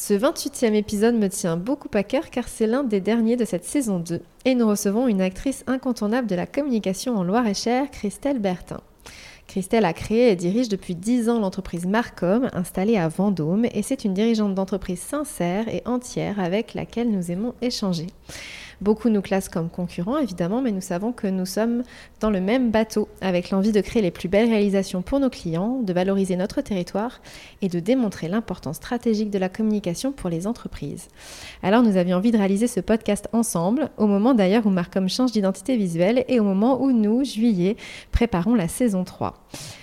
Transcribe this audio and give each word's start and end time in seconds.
Ce 0.00 0.14
28e 0.14 0.74
épisode 0.74 1.16
me 1.16 1.28
tient 1.28 1.56
beaucoup 1.56 1.88
à 1.92 2.04
cœur 2.04 2.30
car 2.30 2.46
c'est 2.46 2.68
l'un 2.68 2.84
des 2.84 3.00
derniers 3.00 3.36
de 3.36 3.44
cette 3.44 3.64
saison 3.64 3.98
2 3.98 4.22
et 4.44 4.54
nous 4.54 4.66
recevons 4.66 5.08
une 5.08 5.20
actrice 5.20 5.64
incontournable 5.66 6.28
de 6.28 6.36
la 6.36 6.46
communication 6.46 7.16
en 7.16 7.24
Loire-et-Cher, 7.24 7.90
Christelle 7.90 8.38
Bertin. 8.38 8.80
Christelle 9.48 9.84
a 9.84 9.92
créé 9.92 10.30
et 10.30 10.36
dirige 10.36 10.68
depuis 10.68 10.94
10 10.94 11.28
ans 11.28 11.40
l'entreprise 11.40 11.84
Marcom 11.84 12.48
installée 12.52 12.96
à 12.96 13.08
Vendôme 13.08 13.66
et 13.72 13.82
c'est 13.82 14.04
une 14.04 14.14
dirigeante 14.14 14.54
d'entreprise 14.54 15.00
sincère 15.00 15.68
et 15.68 15.82
entière 15.84 16.38
avec 16.38 16.74
laquelle 16.74 17.10
nous 17.10 17.32
aimons 17.32 17.54
échanger. 17.60 18.06
Beaucoup 18.80 19.08
nous 19.08 19.22
classent 19.22 19.48
comme 19.48 19.70
concurrents, 19.70 20.18
évidemment, 20.18 20.62
mais 20.62 20.70
nous 20.70 20.80
savons 20.80 21.12
que 21.12 21.26
nous 21.26 21.46
sommes 21.46 21.82
dans 22.20 22.30
le 22.30 22.40
même 22.40 22.70
bateau, 22.70 23.08
avec 23.20 23.50
l'envie 23.50 23.72
de 23.72 23.80
créer 23.80 24.02
les 24.02 24.12
plus 24.12 24.28
belles 24.28 24.48
réalisations 24.48 25.02
pour 25.02 25.18
nos 25.18 25.30
clients, 25.30 25.80
de 25.82 25.92
valoriser 25.92 26.36
notre 26.36 26.60
territoire 26.60 27.20
et 27.60 27.68
de 27.68 27.80
démontrer 27.80 28.28
l'importance 28.28 28.76
stratégique 28.76 29.30
de 29.30 29.38
la 29.38 29.48
communication 29.48 30.12
pour 30.12 30.30
les 30.30 30.46
entreprises. 30.46 31.08
Alors 31.62 31.82
nous 31.82 31.96
avions 31.96 32.18
envie 32.18 32.30
de 32.30 32.38
réaliser 32.38 32.68
ce 32.68 32.78
podcast 32.78 33.28
ensemble, 33.32 33.90
au 33.96 34.06
moment 34.06 34.32
d'ailleurs 34.32 34.66
où 34.66 34.70
Marcom 34.70 35.08
change 35.08 35.32
d'identité 35.32 35.76
visuelle 35.76 36.24
et 36.28 36.38
au 36.38 36.44
moment 36.44 36.80
où 36.80 36.92
nous, 36.92 37.24
juillet, 37.24 37.76
préparons 38.12 38.54
la 38.54 38.68
saison 38.68 39.02
3. 39.02 39.34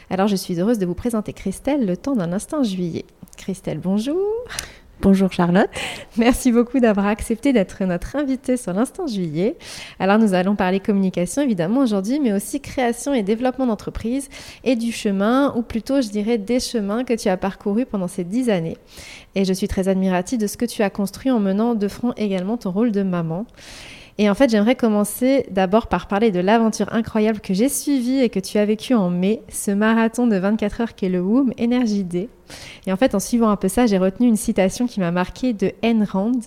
Alors 0.10 0.28
je 0.28 0.38
suis 0.38 0.60
heureuse 0.60 0.80
de 0.80 0.86
vous 0.86 0.96
présenter 0.96 1.34
Christelle 1.34 1.86
le 1.86 1.98
temps 1.98 2.16
d'un 2.16 2.32
instant 2.32 2.64
juillet. 2.64 3.06
Christelle, 3.36 3.80
bonjour. 3.80 4.22
Bonjour 5.02 5.32
Charlotte. 5.32 5.70
Merci 6.18 6.52
beaucoup 6.52 6.80
d'avoir 6.80 7.08
accepté 7.08 7.52
d'être 7.52 7.84
notre 7.84 8.16
invitée 8.16 8.56
sur 8.56 8.74
l'instant 8.74 9.08
juillet. 9.08 9.58
Alors 10.00 10.18
nous 10.18 10.34
allons 10.34 10.56
parler 10.56 10.80
communication 10.80 11.42
évidemment 11.42 11.82
aujourd'hui, 11.82 12.20
mais 12.20 12.32
aussi 12.32 12.62
création 12.62 13.14
et 13.14 13.22
développement 13.22 13.68
d'entreprise 13.68 14.30
et 14.64 14.76
du 14.76 14.92
chemin, 14.92 15.54
ou 15.56 15.62
plutôt 15.62 16.02
je 16.02 16.08
dirais 16.08 16.38
des 16.38 16.60
chemins 16.60 17.04
que 17.04 17.14
tu 17.14 17.28
as 17.28 17.38
parcourus 17.38 17.86
pendant 17.86 18.08
ces 18.08 18.24
dix 18.24 18.50
années. 18.50 18.78
Et 19.36 19.44
je 19.44 19.54
suis 19.54 19.68
très 19.68 19.90
admirative 19.90 20.40
de 20.40 20.48
ce 20.48 20.56
que 20.56 20.66
tu 20.66 20.82
as 20.82 20.90
construit 20.90 21.30
en 21.30 21.40
menant 21.40 21.76
de 21.76 21.88
front 21.90 22.14
également 22.16 22.58
ton 22.58 22.72
rôle 22.72 22.92
de 22.92 23.04
maman. 23.04 23.46
Et 24.18 24.30
en 24.30 24.34
fait, 24.34 24.50
j'aimerais 24.50 24.76
commencer 24.76 25.46
d'abord 25.52 25.88
par 25.88 26.08
parler 26.08 26.32
de 26.32 26.40
l'aventure 26.40 26.88
incroyable 26.94 27.42
que 27.42 27.54
j'ai 27.54 27.68
suivie 27.68 28.22
et 28.22 28.30
que 28.30 28.40
tu 28.40 28.58
as 28.58 28.66
vécue 28.66 28.94
en 28.94 29.10
mai, 29.10 29.42
ce 29.50 29.72
marathon 29.72 30.26
de 30.26 30.38
24 30.38 30.82
heures 30.82 30.96
qui 30.96 31.06
est 31.06 31.10
le 31.10 31.20
WOM 31.20 31.52
Energy 31.60 32.06
Day. 32.06 32.30
Et 32.88 32.94
en 32.94 32.98
fait, 32.98 33.14
en 33.14 33.20
suivant 33.20 33.50
un 33.50 33.58
peu 33.58 33.68
ça, 33.68 33.88
j'ai 33.88 33.98
retenu 33.98 34.28
une 34.28 34.38
citation 34.38 34.88
qui 34.88 35.02
m'a 35.02 35.12
marquée 35.12 35.52
de 35.52 35.74
Ayn 35.82 36.04
Rand. 36.04 36.40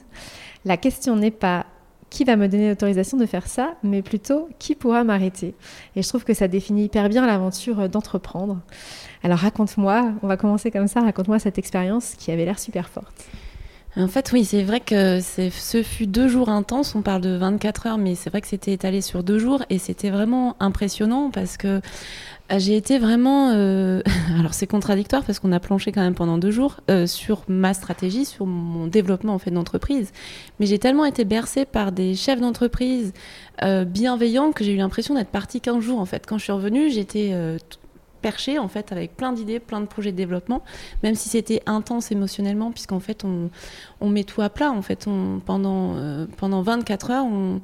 La 0.65 0.78
question 0.78 1.15
n'est 1.16 1.31
pas 1.31 1.66
qui 2.10 2.25
va 2.25 2.37
me 2.37 2.48
donner 2.48 2.70
l'autorisation 2.70 3.19
de 3.19 3.26
faire 3.26 3.47
ça, 3.47 3.75
mais 3.82 4.00
plutôt 4.00 4.48
qui 4.59 4.75
pourra 4.75 5.04
m'arrêter. 5.04 5.54
Et 5.94 6.03
je 6.03 6.09
trouve 6.09 6.25
que 6.25 6.32
ça 6.32 6.48
définit 6.48 6.84
hyper 6.84 7.10
bien 7.10 7.26
l'aventure 7.26 7.87
d'entreprendre. 7.91 8.60
Alors 9.22 9.38
raconte-moi, 9.38 10.12
on 10.22 10.26
va 10.26 10.38
commencer 10.38 10.71
comme 10.71 10.88
ça, 10.88 11.03
raconte-moi 11.03 11.38
cette 11.38 11.59
expérience 11.59 12.15
qui 12.16 12.31
avait 12.31 12.47
l'air 12.47 12.59
super 12.59 12.88
forte. 12.88 13.26
En 13.97 14.06
fait, 14.06 14.31
oui, 14.32 14.44
c'est 14.44 14.62
vrai 14.62 14.81
que 14.81 15.21
ce 15.21 15.82
fut 15.82 16.06
deux 16.06 16.28
jours 16.28 16.50
intenses. 16.50 16.94
On 16.94 17.03
parle 17.03 17.22
de 17.22 17.37
24 17.37 17.87
heures, 17.87 17.99
mais 17.99 18.15
c'est 18.15 18.31
vrai 18.31 18.41
que 18.41 18.47
c'était 18.47 18.72
étalé 18.72 19.00
sur 19.00 19.25
deux 19.25 19.38
jours 19.38 19.62
et 19.71 19.78
c'était 19.78 20.10
vraiment 20.10 20.56
impressionnant 20.60 21.31
parce 21.31 21.56
que 21.56 21.81
euh, 22.53 22.59
j'ai 22.59 22.77
été 22.77 22.98
vraiment. 22.98 23.50
Euh... 23.50 24.03
Alors, 24.38 24.54
c'est 24.54 24.66
contradictoire 24.66 25.25
parce 25.25 25.41
qu'on 25.41 25.53
a 25.53 25.59
planché 25.59 25.91
quand 25.91 26.03
même 26.03 26.15
pendant 26.15 26.38
deux 26.38 26.50
jours 26.50 26.81
euh, 26.91 27.06
sur 27.06 27.43
ma 27.48 27.75
stratégie, 27.75 28.25
sur 28.25 28.47
mon 28.47 28.87
développement 28.87 29.34
en 29.34 29.38
fait 29.38 29.50
d'entreprise. 29.50 30.12
Mais 30.60 30.66
j'ai 30.66 30.78
tellement 30.78 31.06
été 31.06 31.25
bercée 31.25 31.65
par 31.65 31.91
des 31.91 32.15
chefs 32.15 32.41
d'entreprise 32.41 33.12
bienveillants 33.87 34.53
que 34.53 34.62
j'ai 34.62 34.75
eu 34.75 34.77
l'impression 34.77 35.16
d'être 35.16 35.31
partie 35.31 35.60
15 35.60 35.82
jours 35.82 35.98
en 35.98 36.04
fait. 36.04 36.25
Quand 36.27 36.38
je 36.38 36.44
suis 36.44 36.53
revenue, 36.53 36.91
j'étais 36.91 37.34
perché 38.20 38.58
en 38.58 38.68
fait 38.68 38.92
avec 38.92 39.16
plein 39.16 39.32
d'idées, 39.32 39.60
plein 39.60 39.80
de 39.80 39.86
projets 39.86 40.12
de 40.12 40.16
développement, 40.16 40.62
même 41.02 41.14
si 41.14 41.28
c'était 41.28 41.62
intense 41.66 42.12
émotionnellement, 42.12 42.70
puisqu'en 42.70 43.00
fait 43.00 43.24
on, 43.24 43.50
on, 44.00 44.08
met 44.08 44.24
tout 44.24 44.42
à 44.42 44.50
plat. 44.50 44.70
En 44.70 44.82
fait, 44.82 45.06
on, 45.06 45.40
pendant, 45.44 45.96
euh, 45.96 46.26
pendant 46.36 46.62
24 46.62 47.10
heures, 47.10 47.24
on, 47.24 47.60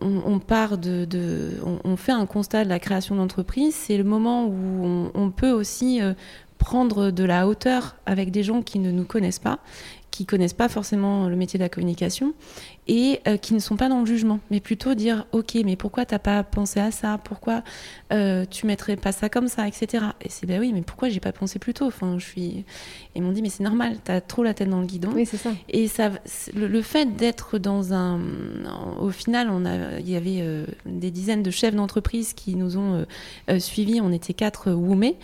on, 0.00 0.38
part 0.38 0.78
de, 0.78 1.04
de 1.04 1.60
on, 1.84 1.96
fait 1.96 2.12
un 2.12 2.26
constat 2.26 2.64
de 2.64 2.68
la 2.68 2.78
création 2.78 3.16
d'entreprise. 3.16 3.74
C'est 3.74 3.96
le 3.96 4.04
moment 4.04 4.46
où 4.46 5.10
on, 5.14 5.30
peut 5.30 5.50
aussi 5.50 6.00
euh, 6.00 6.14
prendre 6.58 7.10
de 7.10 7.24
la 7.24 7.46
hauteur 7.46 7.96
avec 8.06 8.30
des 8.30 8.42
gens 8.42 8.62
qui 8.62 8.78
ne 8.78 8.90
nous 8.90 9.04
connaissent 9.04 9.38
pas 9.38 9.58
qui 10.10 10.26
connaissent 10.26 10.54
pas 10.54 10.68
forcément 10.68 11.28
le 11.28 11.36
métier 11.36 11.58
de 11.58 11.62
la 11.62 11.68
communication 11.68 12.34
et 12.88 13.20
euh, 13.28 13.36
qui 13.36 13.54
ne 13.54 13.58
sont 13.58 13.76
pas 13.76 13.88
dans 13.88 14.00
le 14.00 14.06
jugement, 14.06 14.40
mais 14.50 14.60
plutôt 14.60 14.94
dire 14.94 15.26
ok, 15.32 15.56
mais 15.64 15.76
pourquoi 15.76 16.04
t'as 16.04 16.18
pas 16.18 16.42
pensé 16.42 16.80
à 16.80 16.90
ça? 16.90 17.18
Pourquoi 17.22 17.62
euh, 18.12 18.44
tu 18.50 18.66
mettrais 18.66 18.96
pas 18.96 19.12
ça 19.12 19.28
comme 19.28 19.48
ça, 19.48 19.68
etc. 19.68 20.06
Et 20.22 20.28
c'est 20.28 20.46
ben 20.46 20.60
oui, 20.60 20.72
mais 20.72 20.82
pourquoi 20.82 21.08
j'ai 21.08 21.20
pas 21.20 21.32
pensé 21.32 21.58
plus 21.58 21.74
tôt? 21.74 21.86
Enfin, 21.86 22.18
je 22.18 22.24
suis. 22.24 22.48
Et 22.48 22.64
ils 23.16 23.22
m'ont 23.22 23.32
dit 23.32 23.42
mais 23.42 23.50
c'est 23.50 23.62
normal, 23.62 23.98
t'as 24.02 24.20
trop 24.20 24.42
la 24.42 24.54
tête 24.54 24.70
dans 24.70 24.80
le 24.80 24.86
guidon. 24.86 25.10
Oui, 25.14 25.26
c'est 25.26 25.36
ça. 25.36 25.50
Et 25.68 25.88
ça, 25.88 26.10
le, 26.54 26.82
fait 26.82 27.16
d'être 27.16 27.58
dans 27.58 27.92
un, 27.92 28.20
au 28.98 29.10
final, 29.10 29.50
on 29.50 29.64
a, 29.66 29.98
il 30.00 30.08
y 30.08 30.16
avait 30.16 30.40
euh, 30.40 30.66
des 30.86 31.10
dizaines 31.10 31.42
de 31.42 31.50
chefs 31.50 31.74
d'entreprise 31.74 32.32
qui 32.32 32.56
nous 32.56 32.76
ont 32.76 33.06
suivis. 33.58 34.00
On 34.00 34.10
était 34.10 34.34
quatre 34.34 34.72
woumés 34.72 35.16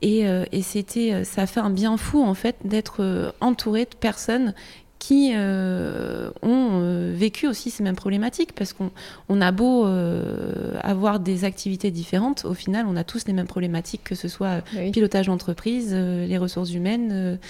et, 0.00 0.22
et 0.50 0.62
c'était, 0.62 1.24
ça 1.24 1.42
a 1.42 1.46
fait 1.46 1.60
un 1.60 1.70
bien 1.70 1.96
fou 1.96 2.22
en 2.22 2.34
fait 2.34 2.56
d'être 2.64 3.34
entouré 3.40 3.84
de 3.84 3.94
personnes 3.94 4.54
qui 5.02 5.32
euh, 5.34 6.30
ont 6.42 6.80
euh, 6.80 7.12
vécu 7.12 7.48
aussi 7.48 7.72
ces 7.72 7.82
mêmes 7.82 7.96
problématiques, 7.96 8.52
parce 8.54 8.72
qu'on 8.72 8.92
on 9.28 9.40
a 9.40 9.50
beau 9.50 9.84
euh, 9.84 10.76
avoir 10.80 11.18
des 11.18 11.44
activités 11.44 11.90
différentes, 11.90 12.44
au 12.44 12.54
final, 12.54 12.86
on 12.88 12.94
a 12.94 13.02
tous 13.02 13.26
les 13.26 13.32
mêmes 13.32 13.48
problématiques, 13.48 14.04
que 14.04 14.14
ce 14.14 14.28
soit 14.28 14.62
bah 14.72 14.90
pilotage 14.92 15.26
d'entreprise, 15.26 15.92
les 15.92 16.38
ressources 16.38 16.72
humaines, 16.72 17.40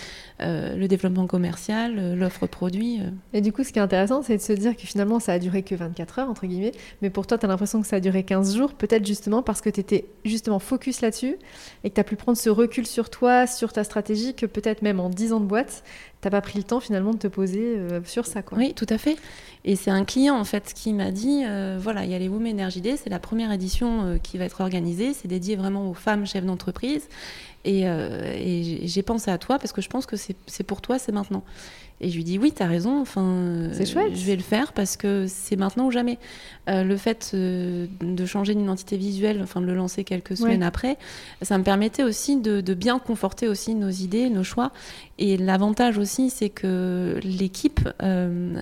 le 0.40 0.86
développement 0.86 1.26
commercial, 1.26 2.14
l'offre 2.14 2.46
produit. 2.46 3.00
Et 3.34 3.42
du 3.42 3.52
coup, 3.52 3.64
ce 3.64 3.72
qui 3.72 3.78
est 3.78 3.82
intéressant, 3.82 4.22
c'est 4.22 4.38
de 4.38 4.42
se 4.42 4.54
dire 4.54 4.74
que 4.74 4.86
finalement, 4.86 5.20
ça 5.20 5.34
a 5.34 5.38
duré 5.38 5.62
que 5.62 5.74
24 5.74 6.20
heures, 6.20 6.30
entre 6.30 6.46
guillemets, 6.46 6.72
mais 7.02 7.10
pour 7.10 7.26
toi, 7.26 7.36
tu 7.36 7.44
as 7.44 7.48
l'impression 7.50 7.82
que 7.82 7.86
ça 7.86 7.96
a 7.96 8.00
duré 8.00 8.22
15 8.22 8.56
jours, 8.56 8.72
peut-être 8.72 9.06
justement 9.06 9.42
parce 9.42 9.60
que 9.60 9.69
tu 9.69 9.80
étais 9.80 10.06
justement 10.24 10.58
focus 10.58 11.02
là-dessus, 11.02 11.36
et 11.84 11.90
que 11.90 11.94
tu 11.96 12.00
as 12.00 12.04
pu 12.04 12.16
prendre 12.16 12.38
ce 12.38 12.48
recul 12.48 12.86
sur 12.86 13.10
toi, 13.10 13.46
sur 13.46 13.74
ta 13.74 13.84
stratégie, 13.84 14.32
que 14.32 14.46
peut-être 14.46 14.80
même 14.80 15.00
en 15.00 15.10
10 15.10 15.34
ans 15.34 15.40
de 15.40 15.44
boîte, 15.44 15.84
t'as 16.22 16.30
pas 16.30 16.40
pris 16.40 16.56
le 16.56 16.64
temps 16.64 16.80
finalement 16.80 17.12
de 17.12 17.18
te 17.18 17.26
poser 17.26 17.76
euh, 17.76 18.00
sur 18.04 18.26
ça. 18.26 18.42
Quoi. 18.42 18.56
Oui, 18.56 18.72
tout 18.74 18.86
à 18.88 18.96
fait. 18.96 19.16
Et 19.64 19.76
c'est 19.76 19.90
un 19.90 20.04
client 20.04 20.36
en 20.36 20.44
fait 20.44 20.72
qui 20.72 20.92
m'a 20.92 21.10
dit 21.10 21.42
euh, 21.44 21.78
voilà, 21.80 22.04
il 22.04 22.10
y 22.10 22.14
a 22.14 22.18
les 22.18 22.28
Women 22.28 22.54
Energy 22.54 22.80
Day, 22.80 22.96
c'est 22.96 23.10
la 23.10 23.19
première 23.19 23.52
édition 23.52 24.04
euh, 24.04 24.19
qui 24.19 24.38
va 24.38 24.44
être 24.44 24.60
organisée, 24.60 25.12
c'est 25.14 25.28
dédié 25.28 25.56
vraiment 25.56 25.90
aux 25.90 25.94
femmes 25.94 26.24
chefs 26.24 26.46
d'entreprise. 26.46 27.08
Et, 27.64 27.82
et 27.82 28.88
j'ai 28.88 29.02
pensé 29.02 29.30
à 29.30 29.38
toi 29.38 29.56
parce 29.60 29.72
que 29.72 29.80
je 29.80 29.88
pense 29.88 30.04
que 30.04 30.16
c'est 30.16 30.64
pour 30.64 30.80
toi, 30.80 30.98
c'est 30.98 31.12
maintenant. 31.12 31.44
Et 32.02 32.10
je 32.10 32.16
lui 32.16 32.25
dis 32.25 32.38
oui, 32.38 32.52
tu 32.52 32.62
as 32.62 32.66
raison. 32.66 33.00
Enfin, 33.00 33.69
c'est 33.72 33.87
chouette. 33.87 34.14
Je 34.14 34.26
vais 34.26 34.37
le 34.37 34.43
faire 34.43 34.72
parce 34.72 34.96
que 34.96 35.26
c'est 35.28 35.56
maintenant 35.56 35.87
ou 35.87 35.90
jamais. 35.90 36.19
Euh, 36.69 36.84
le 36.84 36.96
fait 36.96 37.32
euh, 37.34 37.87
de 38.00 38.26
changer 38.26 38.54
d'identité 38.54 38.96
visuelle, 38.96 39.40
enfin 39.43 39.60
de 39.60 39.66
le 39.66 39.75
lancer 39.75 40.04
quelques 40.04 40.37
semaines 40.37 40.62
après, 40.62 40.96
ça 41.43 41.58
me 41.58 41.64
permettait 41.64 42.02
aussi 42.02 42.37
de, 42.40 42.75
bien 42.75 42.99
conforter 42.99 43.49
aussi 43.49 43.75
nos 43.75 43.90
idées, 43.90 44.28
nos 44.31 44.44
choix. 44.44 44.72
Et 45.19 45.37
l'avantage 45.37 45.99
aussi, 45.99 46.31
c'est 46.31 46.50
que 46.50 47.20
l'équipe 47.22 47.88
euh, 48.02 48.54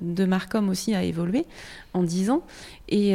de 0.00 0.24
Marcom 0.24 0.68
aussi 0.68 0.94
a 0.94 1.02
évolué 1.02 1.46
en 1.94 2.02
10 2.02 2.30
ans 2.30 2.42
et, 2.88 3.12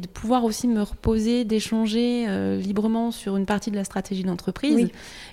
de 0.00 0.06
pouvoir 0.06 0.44
aussi 0.44 0.68
me 0.68 0.82
reposer, 0.82 1.44
d'échanger 1.44 2.26
librement 2.58 3.10
sur 3.10 3.36
une 3.36 3.46
partie 3.46 3.70
de 3.70 3.76
la 3.76 3.84
stratégie 3.84 4.24
d'entreprise. 4.24 4.88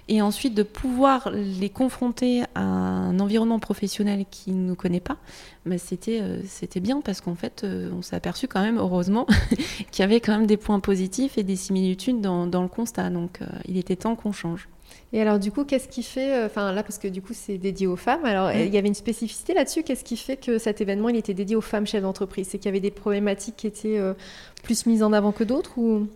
Et 0.10 0.22
ensuite 0.22 0.54
de 0.54 0.64
pouvoir 0.64 1.32
les 1.32 1.70
confronter 1.70 2.44
à 2.56 2.62
un 2.62 3.20
environnement 3.20 3.60
professionnel 3.60 4.26
qui 4.30 4.52
ne 4.52 4.68
nous 4.68 4.76
connaît 4.76 5.00
pas, 5.00 5.18
mais 5.66 5.78
c'était 5.78 6.20
euh, 6.22 6.42
c'était 6.46 6.80
bien 6.80 7.02
parce 7.02 7.22
qu'en 7.22 7.36
fait 7.36 7.64
euh, 7.64 7.90
on 7.98 8.02
s'est 8.02 8.16
aperçu 8.16 8.48
quand 8.48 8.62
même 8.62 8.78
heureusement 8.78 9.26
qu'il 9.92 10.00
y 10.00 10.04
avait 10.04 10.20
quand 10.20 10.38
même 10.38 10.48
des 10.48 10.58
points 10.58 10.80
positifs 10.80 11.38
et 11.38 11.44
des 11.44 11.56
similitudes 11.56 12.20
dans, 12.22 12.48
dans 12.48 12.62
le 12.62 12.68
constat. 12.68 13.10
Donc 13.10 13.42
euh, 13.42 13.46
il 13.66 13.78
était 13.78 13.96
temps 13.96 14.16
qu'on 14.16 14.34
change. 14.34 14.68
Et 15.16 15.22
alors 15.22 15.38
du 15.38 15.52
coup, 15.52 15.64
qu'est-ce 15.64 15.88
qui 15.88 16.02
fait, 16.02 16.34
euh, 16.34 16.48
enfin 16.48 16.74
là 16.74 16.82
parce 16.82 16.98
que 16.98 17.08
du 17.08 17.22
coup 17.22 17.34
c'est 17.36 17.60
dédié 17.60 17.86
aux 17.86 17.96
femmes, 17.96 18.26
alors 18.26 18.52
il 18.52 18.74
y 18.74 18.78
avait 18.80 18.88
une 18.88 18.96
spécificité 18.96 19.54
là-dessus, 19.54 19.84
qu'est-ce 19.84 20.04
qui 20.04 20.18
fait 20.18 20.38
que 20.38 20.58
cet 20.58 20.82
événement 20.82 21.08
il 21.10 21.16
était 21.16 21.36
dédié 21.36 21.56
aux 21.56 21.62
femmes 21.62 21.86
chefs 21.86 22.02
d'entreprise? 22.02 22.48
C'est 22.50 22.58
qu'il 22.58 22.66
y 22.66 22.70
avait 22.70 22.80
des 22.80 22.90
problématiques 22.90 23.56
qui 23.58 23.68
étaient 23.68 24.00
euh, 24.00 24.16
plus 24.64 24.88
mises 24.88 25.04
en 25.04 25.14
avant 25.14 25.32
que 25.32 25.44
d'autres 25.44 25.78
ou? 25.78 26.08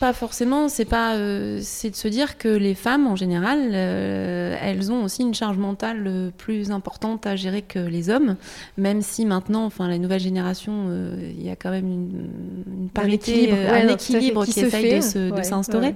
Pas 0.00 0.12
forcément, 0.12 0.68
c'est 0.68 0.84
pas, 0.84 1.14
euh, 1.14 1.60
c'est 1.62 1.90
de 1.90 1.94
se 1.94 2.08
dire 2.08 2.36
que 2.36 2.48
les 2.48 2.74
femmes 2.74 3.06
en 3.06 3.14
général, 3.14 3.74
elles 3.74 4.90
ont 4.90 5.04
aussi 5.04 5.22
une 5.22 5.34
charge 5.34 5.56
mentale 5.56 6.32
plus 6.36 6.72
importante 6.72 7.28
à 7.28 7.36
gérer 7.36 7.62
que 7.62 7.78
les 7.78 8.10
hommes, 8.10 8.34
même 8.76 9.02
si 9.02 9.24
maintenant, 9.24 9.64
enfin 9.64 9.86
la 9.86 9.98
nouvelle 9.98 10.18
génération, 10.18 10.90
il 11.22 11.40
y 11.40 11.48
a 11.48 11.54
quand 11.54 11.70
même 11.70 11.86
une, 11.86 12.88
parité, 12.92 13.52
un 13.52 13.86
équilibre, 13.86 14.44
qui, 14.46 14.58
essaye 14.58 14.98
de 14.98 15.42
s'instaurer, 15.42 15.94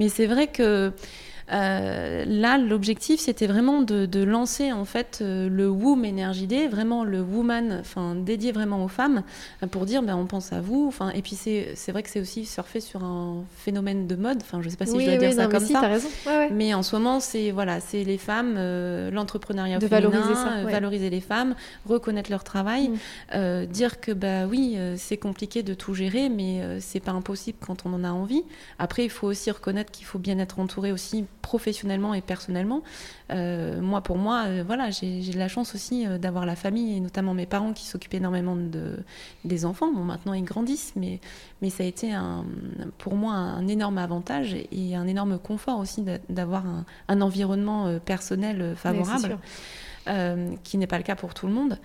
mais 0.00 0.08
c'est 0.08 0.26
vrai 0.26 0.48
que 0.48 0.92
euh, 1.52 2.24
là, 2.26 2.58
l'objectif, 2.58 3.20
c'était 3.20 3.46
vraiment 3.46 3.82
de, 3.82 4.24
lancer 4.24 4.72
en 4.72 4.84
fait 4.84 5.18
euh, 5.20 5.48
le 5.48 5.68
Wom 5.68 6.04
Energy 6.04 6.46
Day, 6.46 6.66
vraiment 6.68 7.04
le 7.04 7.20
Woman, 7.20 7.78
enfin 7.80 8.14
dédié 8.14 8.52
vraiment 8.52 8.82
aux 8.84 8.88
femmes, 8.88 9.22
euh, 9.62 9.66
pour 9.66 9.84
dire, 9.84 10.02
ben, 10.02 10.16
on 10.16 10.26
pense 10.26 10.52
à 10.52 10.60
vous. 10.60 10.86
Enfin, 10.88 11.10
et 11.10 11.20
puis 11.20 11.36
c'est 11.36 11.92
vrai 11.92 12.02
que 12.02 12.08
c'est 12.08 12.20
aussi 12.20 12.46
surfer 12.46 12.80
sur 12.80 13.04
un 13.04 13.44
phénomène 13.56 14.06
de 14.06 14.16
mode. 14.16 14.38
Enfin, 14.40 14.62
je 14.62 14.68
sais 14.68 14.76
pas 14.76 14.86
si 14.86 14.98
je 14.98 15.04
dois 15.04 15.16
dire 15.16 15.32
ça 15.32 15.46
comme 15.46 15.64
ça. 15.64 15.80
Raison. 15.80 16.08
Mais 16.52 16.72
en 16.72 16.82
ce 16.82 16.96
moment, 16.96 17.20
c'est 17.20 17.50
voilà, 17.50 17.80
c'est 17.80 18.04
les 18.04 18.18
femmes, 18.18 18.54
l'entrepreneuriat 19.12 19.80
féminin, 19.80 20.10
valoriser, 20.10 20.34
ça, 20.34 20.62
valoriser 20.64 21.10
les 21.10 21.20
femmes, 21.20 21.54
reconnaître 21.86 22.30
leur 22.30 22.44
travail, 22.44 22.90
mm. 23.34 23.66
dire 23.66 24.00
que 24.00 24.12
bah 24.12 24.46
oui, 24.46 24.78
c'est 24.96 25.18
compliqué 25.18 25.62
de 25.62 25.74
tout 25.74 25.94
gérer, 25.94 26.28
mais 26.28 26.62
c'est 26.80 27.00
pas 27.00 27.12
impossible 27.12 27.58
quand 27.60 27.84
on 27.84 27.92
en 27.92 28.04
a 28.04 28.10
envie. 28.10 28.44
Après, 28.78 29.04
il 29.04 29.10
faut 29.10 29.26
aussi 29.26 29.50
reconnaître 29.50 29.90
qu'il 29.90 30.06
faut 30.06 30.18
bien 30.18 30.38
être 30.38 30.58
entouré 30.58 30.92
aussi 30.92 31.26
professionnellement 31.44 32.14
et 32.14 32.22
personnellement. 32.22 32.82
Euh, 33.30 33.80
moi, 33.82 34.00
pour 34.00 34.16
moi, 34.16 34.44
euh, 34.46 34.64
voilà, 34.66 34.90
j'ai 34.90 35.20
de 35.20 35.38
la 35.38 35.46
chance 35.46 35.74
aussi 35.74 36.06
euh, 36.06 36.16
d'avoir 36.16 36.46
la 36.46 36.56
famille 36.56 36.96
et 36.96 37.00
notamment 37.00 37.34
mes 37.34 37.44
parents 37.44 37.74
qui 37.74 37.84
s'occupent 37.84 38.14
énormément 38.14 38.56
de, 38.56 39.04
des 39.44 39.66
enfants. 39.66 39.92
Bon, 39.92 40.04
maintenant 40.04 40.32
ils 40.32 40.44
grandissent, 40.44 40.94
mais, 40.96 41.20
mais 41.60 41.68
ça 41.68 41.84
a 41.84 41.86
été 41.86 42.14
un, 42.14 42.46
pour 42.96 43.14
moi 43.14 43.34
un 43.34 43.68
énorme 43.68 43.98
avantage 43.98 44.56
et 44.72 44.96
un 44.96 45.06
énorme 45.06 45.38
confort 45.38 45.80
aussi 45.80 46.02
d'avoir 46.30 46.66
un, 46.66 46.86
un, 47.08 47.20
environnement 47.20 47.98
personnel 48.00 48.74
favorable. 48.74 49.38
Qui 50.62 50.78
n'est 50.78 50.86
pas 50.86 50.98
le 50.98 51.04
cas 51.04 51.16
pour 51.16 51.34
tout 51.34 51.46
le 51.46 51.52
monde. 51.52 51.78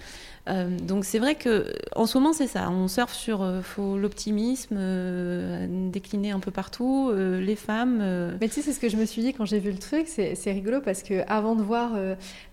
Euh, 0.50 0.69
donc 0.80 1.06
c'est 1.06 1.19
vrai 1.19 1.36
que 1.36 1.74
en 1.95 2.06
ce 2.06 2.18
moment 2.18 2.33
c'est 2.33 2.48
ça, 2.48 2.69
on 2.71 2.88
surfe 2.88 3.13
sur 3.13 3.44
euh, 3.44 3.62
l'optimisme 3.77 4.75
euh, 4.77 5.68
décliné 5.92 6.31
un 6.31 6.39
peu 6.39 6.51
partout, 6.51 7.12
les 7.13 7.56
femmes. 7.56 8.00
Mais 8.39 8.48
tu 8.48 8.56
sais 8.56 8.62
c'est 8.62 8.74
ce 8.74 8.80
que 8.80 8.89
je 8.89 8.98
me 8.98 9.06
suis 9.06 9.21
dit 9.21 9.33
quand 9.33 9.45
j'ai 9.45 9.60
vu 9.60 9.71
le 9.71 9.77
truc, 9.77 10.07
c'est 10.07 10.51
rigolo 10.51 10.81
parce 10.81 11.04
que 11.04 11.24
avant 11.27 11.56
de 11.56 11.62
voir 11.62 11.92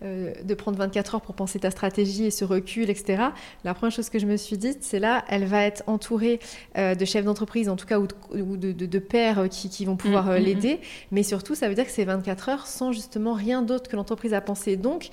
de 0.02 0.54
prendre 0.54 0.78
24 0.78 1.16
heures 1.16 1.20
pour 1.20 1.34
penser 1.34 1.58
ta 1.58 1.70
stratégie 1.70 2.26
et 2.26 2.30
ce 2.30 2.44
recul 2.44 2.90
etc. 2.90 3.24
La 3.64 3.74
première 3.74 3.92
chose 3.92 4.10
que 4.10 4.19
je 4.19 4.26
me 4.26 4.36
suis 4.36 4.58
dit 4.58 4.76
c'est 4.80 4.98
là 4.98 5.24
elle 5.28 5.44
va 5.44 5.62
être 5.62 5.82
entourée 5.86 6.40
de 6.76 7.04
chefs 7.04 7.24
d'entreprise 7.24 7.69
en 7.69 7.76
tout 7.76 7.86
cas 7.86 7.98
ou 7.98 8.06
de, 8.56 8.72
de, 8.72 8.98
pairs 8.98 9.48
qui, 9.50 9.69
qui, 9.69 9.84
vont 9.84 9.96
pouvoir 9.96 10.26
mm, 10.26 10.32
mm, 10.32 10.36
l'aider, 10.36 10.74
mm. 10.74 10.78
mais 11.12 11.22
surtout 11.22 11.54
ça 11.54 11.69
veut 11.69 11.74
dire 11.74 11.84
que 11.84 11.90
c'est 11.90 12.04
24 12.04 12.48
heures 12.48 12.66
sans 12.66 12.92
justement 12.92 13.34
rien 13.34 13.62
d'autre 13.62 13.88
que 13.90 13.96
l'entreprise 13.96 14.34
a 14.34 14.40
pensé. 14.40 14.76
Donc 14.76 15.08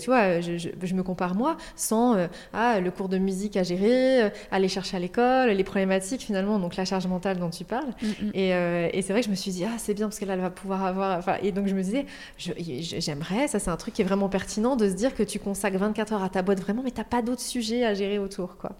tu 0.00 0.06
vois 0.06 0.40
je, 0.40 0.68
je 0.82 0.94
me 0.94 1.02
compare 1.02 1.34
moi 1.34 1.56
sans 1.74 2.16
euh, 2.16 2.26
ah, 2.52 2.80
le 2.80 2.90
cours 2.90 3.08
de 3.08 3.18
musique 3.18 3.56
à 3.56 3.62
gérer, 3.62 4.24
euh, 4.24 4.30
aller 4.50 4.68
chercher 4.68 4.96
à 4.96 5.00
l'école, 5.00 5.50
les 5.50 5.64
problématiques 5.64 6.22
finalement, 6.22 6.58
donc 6.58 6.76
la 6.76 6.84
charge 6.84 7.06
mentale 7.06 7.38
dont 7.38 7.50
tu 7.50 7.64
parles. 7.64 7.92
Mm, 8.02 8.06
mm. 8.06 8.32
Euh, 8.36 8.88
et, 8.92 9.02
c'est 9.02 9.12
vrai 9.12 9.20
que 9.20 9.26
je 9.26 9.30
me 9.30 9.36
suis 9.36 9.50
dit, 9.50 9.64
ah, 9.64 9.76
c'est 9.78 9.94
bien 9.94 10.06
parce 10.06 10.18
que 10.18 10.24
là, 10.24 10.34
elle 10.34 10.40
va 10.40 10.50
pouvoir 10.50 10.84
avoir. 10.84 11.22
et 11.42 11.52
donc 11.52 11.66
je 11.66 11.74
me 11.74 11.82
disais, 11.82 12.06
j'aimerais, 12.38 13.48
ça 13.48 13.58
c'est 13.58 13.70
un 13.70 13.76
truc 13.76 13.94
qui 13.94 14.02
est 14.02 14.04
vraiment 14.04 14.28
pertinent 14.28 14.76
de 14.76 14.88
se 14.88 14.94
dire 14.94 15.14
que 15.14 15.22
tu 15.22 15.38
consacres 15.38 15.78
24 15.78 16.12
heures 16.14 16.22
à 16.22 16.28
ta 16.28 16.42
boîte 16.42 16.60
vraiment, 16.60 16.82
mais 16.82 16.90
tu 16.90 16.98
n'as 16.98 17.04
pas 17.04 17.22
d'autres 17.22 17.42
sujets 17.42 17.84
à 17.84 17.94
gérer 17.94 18.18
autour. 18.18 18.56
quoi. 18.56 18.72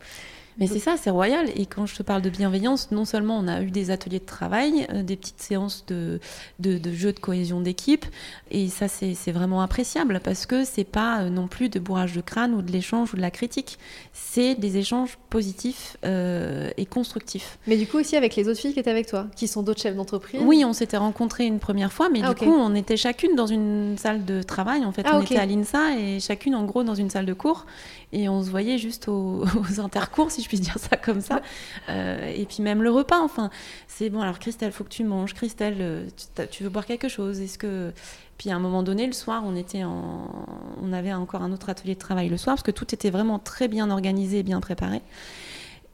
Mais 0.59 0.67
c'est 0.67 0.79
ça, 0.79 0.97
c'est 0.97 1.11
royal. 1.11 1.51
Et 1.55 1.67
quand 1.67 1.87
je 1.87 1.97
te 1.97 2.03
parle 2.03 2.23
de 2.23 2.31
bienveillance, 2.31 2.91
non 2.91 3.05
seulement 3.05 3.39
on 3.39 3.47
a 3.47 3.63
eu 3.63 3.71
des 3.71 3.91
ateliers 3.91 4.19
de 4.19 4.25
travail, 4.25 4.87
euh, 4.93 5.03
des 5.03 5.17
petites 5.17 5.41
séances 5.41 5.85
de, 5.87 6.21
de, 6.61 6.79
de 6.79 6.93
jeux 6.93 7.13
de 7.13 7.21
cohésion 7.21 7.61
d'équipe, 7.61 8.07
et 8.51 8.69
ça 8.69 8.89
c'est 8.89 9.33
vraiment 9.33 9.61
appréciable 9.61 10.21
parce 10.25 10.47
que 10.47 10.65
c'est 10.65 10.85
pas 10.85 11.21
euh, 11.23 11.31
non 11.31 11.47
plus 11.47 11.69
de 11.69 11.79
bourrage 11.79 12.15
de 12.15 12.21
crâne 12.21 12.55
ou 12.55 12.63
de 12.63 12.73
l'échange 12.73 13.13
ou 13.13 13.17
de 13.17 13.21
la 13.21 13.31
critique, 13.31 13.79
c'est 14.13 14.55
des 14.55 14.79
échanges 14.79 15.19
positifs 15.31 15.97
euh, 16.05 16.71
et 16.77 16.87
constructifs. 16.87 17.59
Mais 17.67 17.77
du 17.77 17.87
coup 17.87 17.99
aussi 17.99 18.17
avec 18.17 18.37
les 18.37 18.49
autres 18.49 18.61
filles 18.61 18.73
qui 18.73 18.81
étaient 18.81 18.91
avec 18.91 19.07
toi, 19.07 19.27
qui 19.37 19.49
sont 19.49 19.63
d'autres 19.63 19.83
chefs 19.83 19.97
d'entreprise? 19.97 20.41
Oui, 20.43 20.65
on 20.65 20.73
s'était 20.73 20.97
rencontrés 20.97 21.47
une 21.47 21.59
première 21.59 21.93
fois, 21.93 22.09
mais 22.09 22.21
ah, 22.23 22.33
du 22.33 22.47
coup 22.47 22.55
on 22.55 22.75
était 22.75 22.97
chacune 22.97 23.37
dans 23.37 23.47
une 23.47 23.97
salle 23.99 24.25
de 24.25 24.43
travail. 24.43 24.85
En 24.85 24.93
fait, 24.93 25.03
ah, 25.05 25.19
on 25.19 25.23
était 25.23 25.37
à 25.37 25.47
l'INSA 25.47 25.99
et 25.99 26.21
chacune 26.21 26.55
en 26.55 26.65
gros 26.65 26.83
dans 26.83 26.95
une 26.95 27.11
salle 27.11 27.27
de 27.27 27.35
cours, 27.35 27.67
et 28.13 28.29
on 28.29 28.43
se 28.43 28.51
voyait 28.51 28.79
juste 28.79 29.09
aux, 29.09 29.45
intercours, 29.79 30.31
si 30.31 30.43
je 30.43 30.49
puis 30.49 30.59
dire 30.59 30.79
ça 30.79 30.97
comme 30.97 31.21
ça. 31.21 31.43
Euh, 31.89 32.33
et 32.35 32.47
puis 32.47 32.63
même 32.63 32.83
le 32.83 32.91
repas, 32.91 33.21
enfin, 33.21 33.51
c'est 33.89 34.11
bon. 34.11 34.21
Alors 34.21 34.39
Christelle, 34.39 34.73
faut 34.73 34.85
que 34.85 34.91
tu 34.91 35.05
manges. 35.05 35.35
Christelle, 35.35 35.77
euh, 35.81 36.09
tu, 36.51 36.65
veux 36.65 36.71
boire 36.71 36.87
quelque 36.87 37.09
chose? 37.09 37.41
Est-ce 37.41 37.59
que 37.59 37.93
puis 38.39 38.51
à 38.51 38.57
un 38.57 38.59
moment 38.59 38.83
donné, 38.83 39.07
le 39.07 39.15
soir, 39.15 39.43
on 39.47 39.57
était 39.57 39.83
en... 39.83 40.47
on 40.83 40.93
avait 40.93 41.13
encore 41.15 41.43
un 41.43 41.53
autre 41.53 41.71
atelier 41.71 41.95
de 41.95 41.99
travail 41.99 42.29
le 42.29 42.37
soir 42.37 42.57
parce 42.57 42.63
que 42.63 42.71
tout 42.71 42.95
était 42.95 43.09
vraiment 43.09 43.39
très 43.39 43.67
bien 43.67 43.91
organisé, 43.91 44.43
bien 44.43 44.61
préparé. 44.61 45.01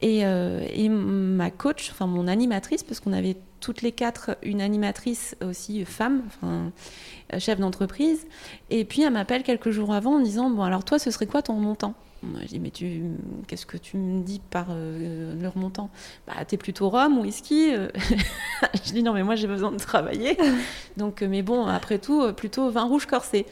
Et, 0.01 0.25
euh, 0.25 0.67
et 0.73 0.89
ma 0.89 1.49
coach, 1.49 1.89
enfin 1.91 2.05
mon 2.05 2.27
animatrice, 2.27 2.83
parce 2.83 2.99
qu'on 2.99 3.13
avait 3.13 3.37
toutes 3.63 3.81
les 3.81 3.93
quatre 3.93 4.37
une 4.43 4.61
animatrice 4.61 5.35
aussi 5.41 5.85
femme, 5.85 6.23
enfin, 6.27 6.71
chef 7.39 7.59
d'entreprise. 7.59 8.27
Et 8.69 8.83
puis 8.83 9.01
elle 9.03 9.13
m'appelle 9.13 9.43
quelques 9.43 9.71
jours 9.71 9.93
avant 9.93 10.15
en 10.15 10.19
disant 10.19 10.49
bon 10.49 10.63
alors 10.63 10.83
toi 10.83 10.99
ce 10.99 11.11
serait 11.11 11.27
quoi 11.27 11.41
ton 11.41 11.53
montant? 11.53 11.95
Je 12.41 12.47
dis, 12.47 12.59
mais 12.59 12.71
tu, 12.71 13.01
qu'est-ce 13.47 13.65
que 13.65 13.77
tu 13.77 13.97
me 13.97 14.21
dis 14.21 14.41
par 14.49 14.67
euh, 14.69 15.33
leur 15.41 15.57
montant 15.57 15.89
Bah, 16.27 16.33
t'es 16.47 16.57
plutôt 16.57 16.89
rhum 16.89 17.17
ou 17.17 17.21
whisky 17.21 17.73
euh. 17.73 17.89
Je 18.85 18.91
dis, 18.91 19.03
non, 19.03 19.13
mais 19.13 19.23
moi, 19.23 19.35
j'ai 19.35 19.47
besoin 19.47 19.71
de 19.71 19.77
travailler. 19.77 20.37
Donc, 20.97 21.21
euh, 21.21 21.27
mais 21.29 21.41
bon, 21.41 21.65
après 21.65 21.99
tout, 21.99 22.31
plutôt 22.33 22.69
vin 22.69 22.83
rouge 22.83 23.05
corsé. 23.05 23.45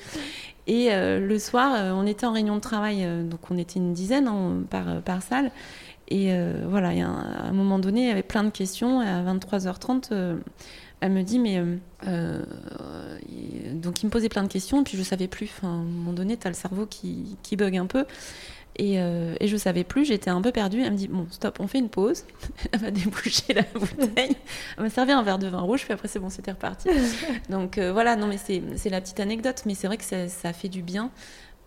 Et 0.68 0.90
le 0.94 1.40
soir, 1.40 1.75
on 1.96 2.06
était 2.06 2.25
en 2.25 2.31
réunion 2.31 2.56
de 2.56 2.62
travail, 2.62 3.06
donc 3.25 3.40
on 3.50 3.57
était 3.57 3.80
une 3.80 3.94
dizaine 3.94 4.28
hein, 4.28 4.62
par, 4.69 5.02
par 5.02 5.24
salle. 5.24 5.52
Et 6.13 6.31
voilà, 6.68 6.90
à 6.90 7.48
un 7.48 7.54
moment 7.54 7.80
donné, 7.80 8.02
il 8.02 8.08
y 8.08 8.12
avait 8.12 8.22
plein 8.22 8.44
de 8.44 8.50
questions. 8.50 9.02
Et 9.02 9.08
à 9.08 9.24
23h30, 9.24 10.38
elle 11.00 11.12
me 11.12 11.24
dit, 11.24 11.40
mais. 11.40 11.64
donc, 13.74 14.04
il 14.04 14.06
me 14.06 14.09
posait 14.09 14.30
plein 14.30 14.44
de 14.44 14.50
questions, 14.50 14.81
et 14.81 14.83
puis 14.83 14.97
je 14.97 15.04
savais 15.04 15.28
plus. 15.28 15.50
Enfin, 15.57 15.69
à 15.69 15.71
un 15.71 15.83
moment 15.83 16.14
donné, 16.14 16.35
tu 16.38 16.47
as 16.47 16.50
le 16.50 16.56
cerveau 16.56 16.85
qui, 16.85 17.38
qui 17.44 17.56
bug 17.56 17.78
un 17.78 17.85
peu. 17.85 18.06
Et, 18.78 19.00
euh, 19.00 19.35
et, 19.40 19.47
je 19.47 19.57
savais 19.57 19.83
plus, 19.83 20.06
j'étais 20.06 20.30
un 20.30 20.42
peu 20.42 20.52
perdue. 20.52 20.81
Elle 20.81 20.94
me 20.94 20.97
dit 20.97 21.07
Bon, 21.07 21.28
stop, 21.30 21.59
on 21.59 21.68
fait 21.68 21.80
une 21.80 21.90
pause. 21.90 22.24
elle 22.71 22.81
m'a 22.81 22.92
débouché 22.92 23.54
la 23.54 23.64
bouteille. 23.74 24.35
Elle 24.78 24.83
m'a 24.83 24.90
servi 24.90 25.12
un 25.12 25.24
verre 25.24 25.40
de 25.40 25.47
vin 25.47 25.59
rouge, 25.59 25.83
puis 25.83 25.94
après, 25.94 26.07
c'est 26.07 26.19
bon, 26.19 26.30
c'était 26.30 26.52
reparti. 26.52 26.90
Donc 27.50 27.78
euh, 27.78 27.92
voilà, 27.92 28.16
non, 28.16 28.28
mais 28.28 28.38
c'est 28.38 28.90
la 28.90 29.02
petite 29.02 29.19
anecdote, 29.19 29.64
mais 29.66 29.76
c'est 29.76 29.88
vrai 29.88 29.97
que 29.97 30.04
ça, 30.04 30.30
ça, 30.30 30.54
fait 30.54 30.69
du 30.69 30.81
bien. 30.81 31.12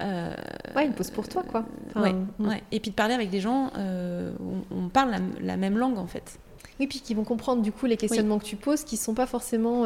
Euh, 0.03 0.35
ouais, 0.75 0.87
une 0.87 0.93
pause 0.93 1.11
pour 1.11 1.29
toi, 1.29 1.43
quoi. 1.43 1.65
ouais, 1.97 2.13
mm. 2.13 2.49
ouais, 2.49 2.63
Et 2.73 2.81
puis 2.81 2.91
de 2.91 2.97
parler 2.97 3.15
avec 3.15 3.31
des 3.31 3.41
gens 3.41 3.71
euh, 3.77 4.33
où 4.41 4.75
on 4.75 4.89
parle 4.89 5.15
la, 5.41 5.57
même 5.57 5.79
langue, 5.79 5.99
en 5.99 6.07
fait. 6.07 6.39
Oui, 6.81 6.89
puis 6.89 7.01
qui 7.01 7.15
vont 7.15 7.23
comprendre 7.23 7.63
du 7.63 7.71
coup 7.71 7.87
les 7.87 7.97
questionnements 7.97 8.39
que 8.41 8.45
tu 8.45 8.57
poses, 8.57 8.83
qui 8.83 8.97
sont 8.97 9.15
pas 9.15 9.27
forcément 9.27 9.85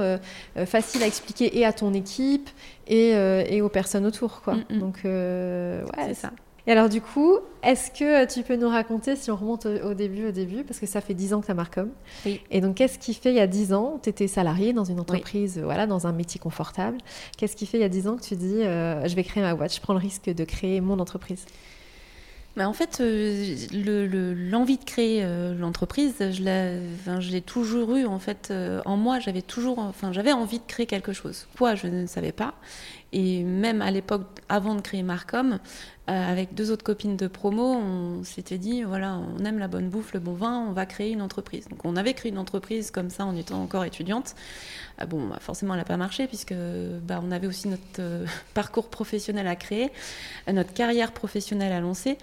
faciles 0.64 1.02
à 1.02 1.06
expliquer 1.06 1.58
et 1.58 1.66
à 1.66 1.72
ton 1.74 1.92
équipe 1.92 2.48
et, 2.86 3.10
et 3.10 3.60
aux 3.60 3.68
personnes 3.68 4.06
autour, 4.06 4.40
quoi. 4.40 4.54
Mm, 4.54 4.64
mm. 4.70 4.78
Donc, 4.78 5.00
ouais, 5.04 5.84
c'est 6.06 6.14
ça. 6.14 6.32
Et 6.68 6.72
alors 6.72 6.90
du 6.90 7.00
coup, 7.00 7.38
est-ce 7.62 7.90
que 7.90 8.26
tu 8.26 8.42
peux 8.42 8.56
nous 8.56 8.68
raconter, 8.68 9.16
si 9.16 9.30
on 9.30 9.36
remonte 9.36 9.64
au, 9.64 9.94
début, 9.94 10.26
au 10.26 10.32
début, 10.32 10.64
parce 10.64 10.78
que 10.78 10.84
ça 10.84 11.00
fait 11.00 11.14
10 11.14 11.32
ans 11.32 11.40
que 11.40 11.46
tu 11.46 11.50
as 11.50 11.54
Marcom. 11.54 11.88
Oui. 12.26 12.42
Et 12.50 12.60
donc 12.60 12.74
qu'est-ce 12.74 12.98
qui 12.98 13.14
fait 13.14 13.30
il 13.30 13.36
y 13.36 13.40
a 13.40 13.46
10 13.46 13.72
ans, 13.72 13.98
tu 14.02 14.10
étais 14.10 14.28
salarié 14.28 14.74
dans 14.74 14.84
une 14.84 15.00
entreprise, 15.00 15.58
voilà, 15.58 15.86
dans 15.86 16.06
un 16.06 16.12
métier 16.12 16.38
confortable? 16.38 16.98
Qu'est-ce 17.38 17.56
qui 17.56 17.64
fait 17.64 17.78
il 17.78 17.80
y 17.80 17.84
a 17.84 17.88
10 17.88 18.08
ans 18.08 18.16
que 18.16 18.22
tu 18.22 18.36
dis, 18.36 18.62
euh, 18.62 19.08
je 19.08 19.16
vais 19.16 19.24
créer 19.24 19.42
ma 19.42 19.54
boîte, 19.54 19.74
je 19.74 19.80
prends 19.80 19.94
le 19.94 19.98
risque 19.98 20.28
de 20.28 20.44
créer 20.44 20.82
mon 20.82 20.98
entreprise? 20.98 21.46
Bah, 22.54 22.68
en 22.68 22.72
fait, 22.74 22.98
euh, 23.00 24.34
l'envie 24.50 24.76
de 24.78 24.84
créer 24.84 25.22
euh, 25.22 25.54
l'entreprise, 25.54 26.16
je 26.18 27.30
l'ai 27.30 27.40
toujours 27.40 27.94
eu 27.96 28.04
en 28.04 28.18
fait 28.18 28.52
en 28.84 28.96
moi. 28.96 29.20
J'avais 29.20 29.42
toujours, 29.42 29.78
enfin, 29.78 30.12
j'avais 30.12 30.32
envie 30.32 30.58
de 30.58 30.66
créer 30.66 30.86
quelque 30.86 31.14
chose. 31.14 31.46
Quoi, 31.56 31.76
je 31.76 31.86
ne 31.86 32.06
savais 32.06 32.32
pas. 32.32 32.54
Et 33.12 33.42
même 33.42 33.80
à 33.80 33.90
l'époque, 33.90 34.22
avant 34.48 34.74
de 34.74 34.80
créer 34.80 35.02
Marcom, 35.02 35.52
euh, 35.52 35.58
avec 36.08 36.54
deux 36.54 36.70
autres 36.70 36.84
copines 36.84 37.16
de 37.16 37.26
promo, 37.26 37.74
on 37.74 38.24
s'était 38.24 38.56
dit 38.56 38.82
voilà, 38.82 39.20
on 39.38 39.44
aime 39.44 39.58
la 39.58 39.68
bonne 39.68 39.90
bouffe, 39.90 40.14
le 40.14 40.20
bon 40.20 40.32
vin, 40.32 40.64
on 40.66 40.72
va 40.72 40.86
créer 40.86 41.12
une 41.12 41.20
entreprise. 41.20 41.68
Donc 41.68 41.84
on 41.84 41.96
avait 41.96 42.14
créé 42.14 42.32
une 42.32 42.38
entreprise 42.38 42.90
comme 42.90 43.10
ça 43.10 43.26
en 43.26 43.36
étant 43.36 43.62
encore 43.62 43.84
étudiante. 43.84 44.34
Ah 44.96 45.04
bon, 45.04 45.26
bah, 45.26 45.36
forcément, 45.38 45.74
elle 45.74 45.80
n'a 45.80 45.84
pas 45.84 45.98
marché 45.98 46.26
puisque 46.26 46.54
bah, 47.02 47.20
on 47.22 47.30
avait 47.30 47.46
aussi 47.46 47.68
notre 47.68 47.82
euh, 48.00 48.24
parcours 48.54 48.88
professionnel 48.88 49.46
à 49.46 49.54
créer, 49.54 49.90
notre 50.50 50.72
carrière 50.72 51.12
professionnelle 51.12 51.72
à 51.72 51.80
lancer 51.80 52.16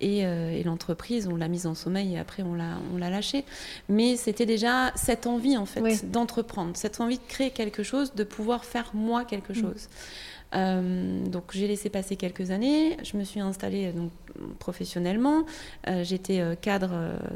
et, 0.00 0.22
l'entreprise, 0.64 1.26
on 1.26 1.36
l'a 1.36 1.48
mise 1.48 1.66
en 1.66 1.74
sommeil 1.74 2.14
et 2.14 2.18
après 2.18 2.44
on 2.44 2.54
l'a, 2.54 2.78
on 2.94 2.96
l'a 2.96 3.10
lâchée. 3.10 3.44
Mais 3.88 4.16
c'était 4.16 4.46
déjà 4.46 4.92
cette 4.94 5.26
envie 5.26 5.56
en 5.56 5.66
fait 5.66 6.10
d'entreprendre, 6.10 6.76
cette 6.76 7.00
envie 7.00 7.18
de 7.18 7.26
créer 7.26 7.50
quelque 7.50 7.82
chose, 7.82 8.14
de 8.14 8.24
pouvoir 8.24 8.64
faire 8.64 8.90
moi 8.94 9.24
quelque 9.24 9.52
mm. 9.52 9.56
chose. 9.56 9.88
Euh, 9.88 10.41
donc 10.52 11.52
j'ai 11.52 11.66
laissé 11.66 11.88
passer 11.90 12.16
quelques 12.16 12.50
années, 12.50 12.96
je 13.02 13.16
me 13.16 13.24
suis 13.24 13.40
installée 13.40 13.92
donc, 13.92 14.10
professionnellement, 14.58 15.44
euh, 15.88 16.04
j'étais 16.04 16.40
euh, 16.40 16.54
cadre 16.54 16.90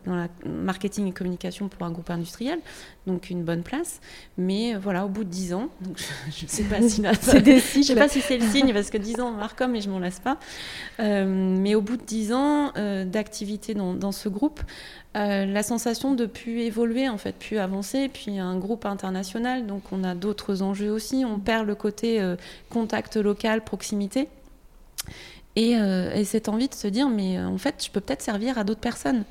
dans 0.07 0.17
la 0.17 0.29
marketing 0.45 1.09
et 1.09 1.13
communication 1.13 1.69
pour 1.69 1.87
un 1.87 1.91
groupe 1.91 2.11
industriel, 2.11 2.59
donc 3.07 3.31
une 3.31 3.45
bonne 3.45 3.63
place, 3.63 4.01
mais 4.37 4.75
voilà, 4.75 5.05
au 5.05 5.09
bout 5.09 5.25
de 5.25 5.31
dix 5.31 5.55
ans, 5.55 5.69
donc 5.81 5.99
je 6.37 6.45
ne 6.45 6.51
sais 6.51 6.65
pas 6.65 6.81
si 6.83 7.03
sais 7.83 7.95
pas 7.95 8.09
si 8.09 8.21
c'est 8.21 8.39
le 8.39 8.47
signe 8.47 8.73
parce 8.73 8.91
que 8.91 8.99
dix 8.99 9.21
ans 9.21 9.33
Marcom 9.33 9.75
et 9.75 9.81
je 9.81 9.91
m'en 9.91 9.99
lasse 9.99 10.21
pas, 10.21 10.39
mais 10.99 11.75
au 11.75 11.81
bout 11.81 11.97
de 11.97 12.05
dix 12.05 12.33
ans 12.33 12.73
d'activité 13.05 13.75
dans, 13.75 13.95
dans, 13.95 14.13
ce 14.13 14.29
groupe, 14.29 14.61
euh, 15.17 15.47
la 15.47 15.63
sensation 15.63 16.15
de 16.15 16.27
plus 16.27 16.61
évoluer, 16.61 17.09
en 17.09 17.17
fait, 17.17 17.35
plus 17.35 17.59
avancer. 17.59 18.11
Puis 18.13 18.39
un 18.39 18.59
groupe 18.59 18.85
international, 18.85 19.67
donc 19.67 19.93
on 19.93 20.05
a 20.05 20.15
d'autres 20.15 20.63
enjeux 20.63 20.91
aussi. 20.91 21.25
On 21.25 21.39
perd 21.39 21.67
le 21.67 21.75
côté 21.75 22.21
euh, 22.21 22.37
contact 22.69 23.17
local, 23.17 23.65
proximité. 23.65 24.29
Euh, 25.59 26.15
et, 26.15 26.25
cette 26.25 26.49
envie 26.49 26.69
de 26.69 26.75
se 26.75 26.87
dire, 26.87 27.09
mais 27.09 27.41
en 27.41 27.59
fait, 27.59 27.85
je 27.85 27.91
peux 27.91 28.01
peut-être 28.01 28.23
servir 28.23 28.59
à 28.59 28.65
d'autres 28.65 28.81
personnes. 28.81 29.25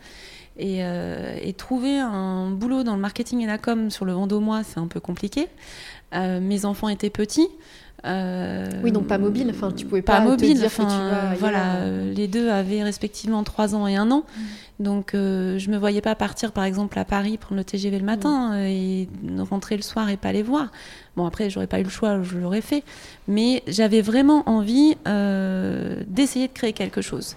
Et, 0.58 0.80
et, 0.80 1.52
trouver 1.52 2.00
un 2.00 2.50
boulot 2.50 2.84
dans 2.84 2.96
le 2.96 3.02
marketing 3.02 3.42
et 3.42 3.46
la 3.46 3.58
com 3.58 3.90
sur 3.90 4.06
le 4.06 4.14
Vendômois, 4.14 4.64
c'est 4.64 4.80
un 4.80 4.88
peu 4.88 5.02
compliqué. 5.02 5.50
mes 6.14 6.64
enfants 6.64 6.88
étaient 6.88 7.10
petits. 7.10 7.50
Euh, 8.06 8.70
oui, 8.84 8.92
donc 8.92 9.08
pas 9.08 9.18
mobile. 9.18 9.48
Enfin, 9.50 9.72
tu 9.72 9.86
pouvais 9.86 10.02
pas, 10.02 10.22
mobile. 10.22 10.60
Te 10.60 11.40
voilà, 11.40 11.76
euh, 11.78 12.14
les 12.14 12.28
deux 12.28 12.50
avaient 12.50 12.84
respectivement 12.84 13.44
3 13.44 13.76
ans 13.76 13.88
et 13.88 13.96
1 13.96 14.12
an. 14.12 14.20
Mm. 14.20 14.84
Donc, 14.84 15.16
euh, 15.16 15.58
je 15.58 15.70
me 15.70 15.78
voyais 15.78 16.02
pas 16.02 16.16
partir, 16.16 16.52
par 16.52 16.66
exemple, 16.66 17.00
à 17.00 17.06
Paris 17.06 17.38
prendre 17.38 17.58
le 17.58 17.64
TGV 17.64 17.98
le 17.98 18.06
matin 18.06 18.52
mm. 18.52 18.66
et 18.66 19.10
rentrer 19.50 19.76
le 19.76 19.82
soir 19.82 20.10
et 20.10 20.18
pas 20.18 20.32
les 20.32 20.44
voir. 20.44 20.72
Bon, 21.16 21.26
après, 21.26 21.50
j'aurais 21.50 21.68
pas 21.68 21.80
eu 21.80 21.84
le 21.84 21.90
choix, 21.90 22.22
je 22.22 22.38
l'aurais 22.38 22.62
fait. 22.62 22.84
Mais 23.28 23.64
j'avais 23.68 24.02
vraiment 24.02 24.48
envie 24.48 24.96
d'essayer 25.06 26.48
de 26.48 26.54
créer 26.54 26.74
quelque 26.74 27.02
chose. 27.02 27.36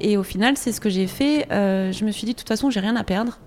Et 0.00 0.16
au 0.16 0.22
final, 0.22 0.56
c'est 0.56 0.72
ce 0.72 0.80
que 0.80 0.90
j'ai 0.90 1.06
fait. 1.06 1.46
je 1.50 2.04
me 2.04 2.10
suis 2.10 2.24
dit, 2.24 2.32
de 2.32 2.38
toute 2.38 2.48
façon, 2.48 2.70
j'ai 2.70 2.80
rien 2.80 2.96
à 2.96 3.04
perdre. 3.04 3.38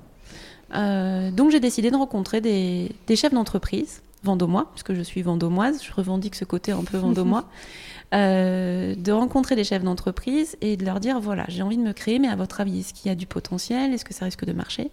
donc, 0.72 1.52
j'ai 1.52 1.60
décidé 1.60 1.92
de 1.92 1.98
rencontrer 1.98 2.40
des, 2.40 2.92
des 3.08 3.16
chefs 3.16 3.34
d'entreprise 3.34 4.02
vendômois, 4.24 4.70
puisque 4.72 4.94
je 4.94 5.02
suis 5.02 5.22
vendômoise, 5.22 5.84
je 5.84 5.92
revendique 5.92 6.36
ce 6.36 6.46
côté 6.46 6.72
un 6.72 6.84
peu 6.84 6.98
vendômois, 6.98 7.46
euh, 8.14 8.96
de 8.96 9.12
rencontrer 9.12 9.56
des 9.56 9.64
chefs 9.64 9.84
d'entreprise 9.84 10.58
et 10.62 10.78
de 10.78 10.86
leur 10.86 11.00
dire 11.00 11.20
voilà, 11.20 11.46
j'ai 11.48 11.62
envie 11.62 11.78
de 11.78 11.84
me 11.84 11.94
créer, 11.94 12.20
mais 12.20 12.28
à 12.30 12.36
votre 12.36 12.62
avis, 12.62 12.80
est-ce 12.80 12.94
qu'il 12.94 13.10
y 13.10 13.12
a 13.12 13.16
du 13.16 13.26
potentiel? 13.26 13.94
Est-ce 13.94 14.06
que 14.06 14.14
ça 14.14 14.26
risque 14.26 14.46
de 14.46 14.54
marcher? 14.54 14.92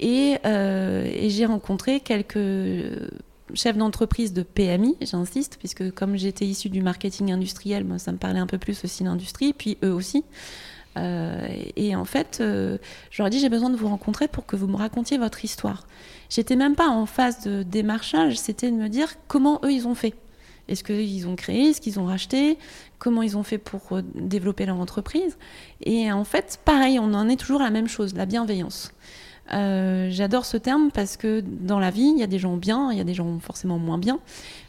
Et, 0.00 0.36
euh, 0.46 1.10
et 1.12 1.30
j'ai 1.30 1.46
rencontré 1.46 2.00
quelques 2.00 2.38
chefs 3.54 3.76
d'entreprise 3.76 4.32
de 4.32 4.42
PMI, 4.42 4.96
j'insiste, 5.00 5.56
puisque 5.58 5.90
comme 5.92 6.16
j'étais 6.16 6.44
issue 6.44 6.68
du 6.68 6.82
marketing 6.82 7.32
industriel, 7.32 7.86
ça 7.98 8.12
me 8.12 8.18
parlait 8.18 8.38
un 8.38 8.46
peu 8.46 8.58
plus 8.58 8.84
aussi 8.84 9.04
l'industrie, 9.04 9.52
puis 9.52 9.78
eux 9.82 9.92
aussi. 9.92 10.24
Euh, 10.96 11.46
et 11.76 11.94
en 11.94 12.04
fait, 12.04 12.38
euh, 12.40 12.78
je 13.10 13.22
leur 13.22 13.28
ai 13.28 13.30
dit 13.30 13.38
j'ai 13.38 13.48
besoin 13.48 13.70
de 13.70 13.76
vous 13.76 13.88
rencontrer 13.88 14.28
pour 14.28 14.46
que 14.46 14.56
vous 14.56 14.66
me 14.66 14.76
racontiez 14.76 15.18
votre 15.18 15.44
histoire. 15.44 15.86
J'étais 16.28 16.56
même 16.56 16.74
pas 16.74 16.88
en 16.88 17.06
phase 17.06 17.40
de 17.44 17.62
démarchage, 17.62 18.38
c'était 18.38 18.70
de 18.70 18.76
me 18.76 18.88
dire 18.88 19.08
comment 19.28 19.60
eux 19.64 19.72
ils 19.72 19.86
ont 19.86 19.94
fait. 19.94 20.14
Est-ce 20.68 20.84
qu'ils 20.84 21.26
ont 21.26 21.36
créé, 21.36 21.70
est-ce 21.70 21.80
qu'ils 21.80 21.98
ont 21.98 22.04
racheté, 22.04 22.58
comment 22.98 23.22
ils 23.22 23.36
ont 23.38 23.42
fait 23.42 23.58
pour 23.58 23.92
euh, 23.92 24.02
développer 24.14 24.66
leur 24.66 24.78
entreprise. 24.78 25.38
Et 25.80 26.12
en 26.12 26.24
fait, 26.24 26.60
pareil, 26.64 26.98
on 26.98 27.14
en 27.14 27.28
est 27.28 27.36
toujours 27.36 27.60
la 27.60 27.70
même 27.70 27.88
chose, 27.88 28.14
la 28.14 28.26
bienveillance. 28.26 28.92
Euh, 29.52 30.08
j'adore 30.10 30.44
ce 30.44 30.56
terme 30.56 30.90
parce 30.92 31.16
que 31.16 31.40
dans 31.40 31.78
la 31.78 31.90
vie, 31.90 32.12
il 32.14 32.18
y 32.18 32.22
a 32.22 32.26
des 32.26 32.38
gens 32.38 32.56
bien, 32.56 32.92
il 32.92 32.98
y 32.98 33.00
a 33.00 33.04
des 33.04 33.14
gens 33.14 33.38
forcément 33.40 33.78
moins 33.78 33.98
bien. 33.98 34.18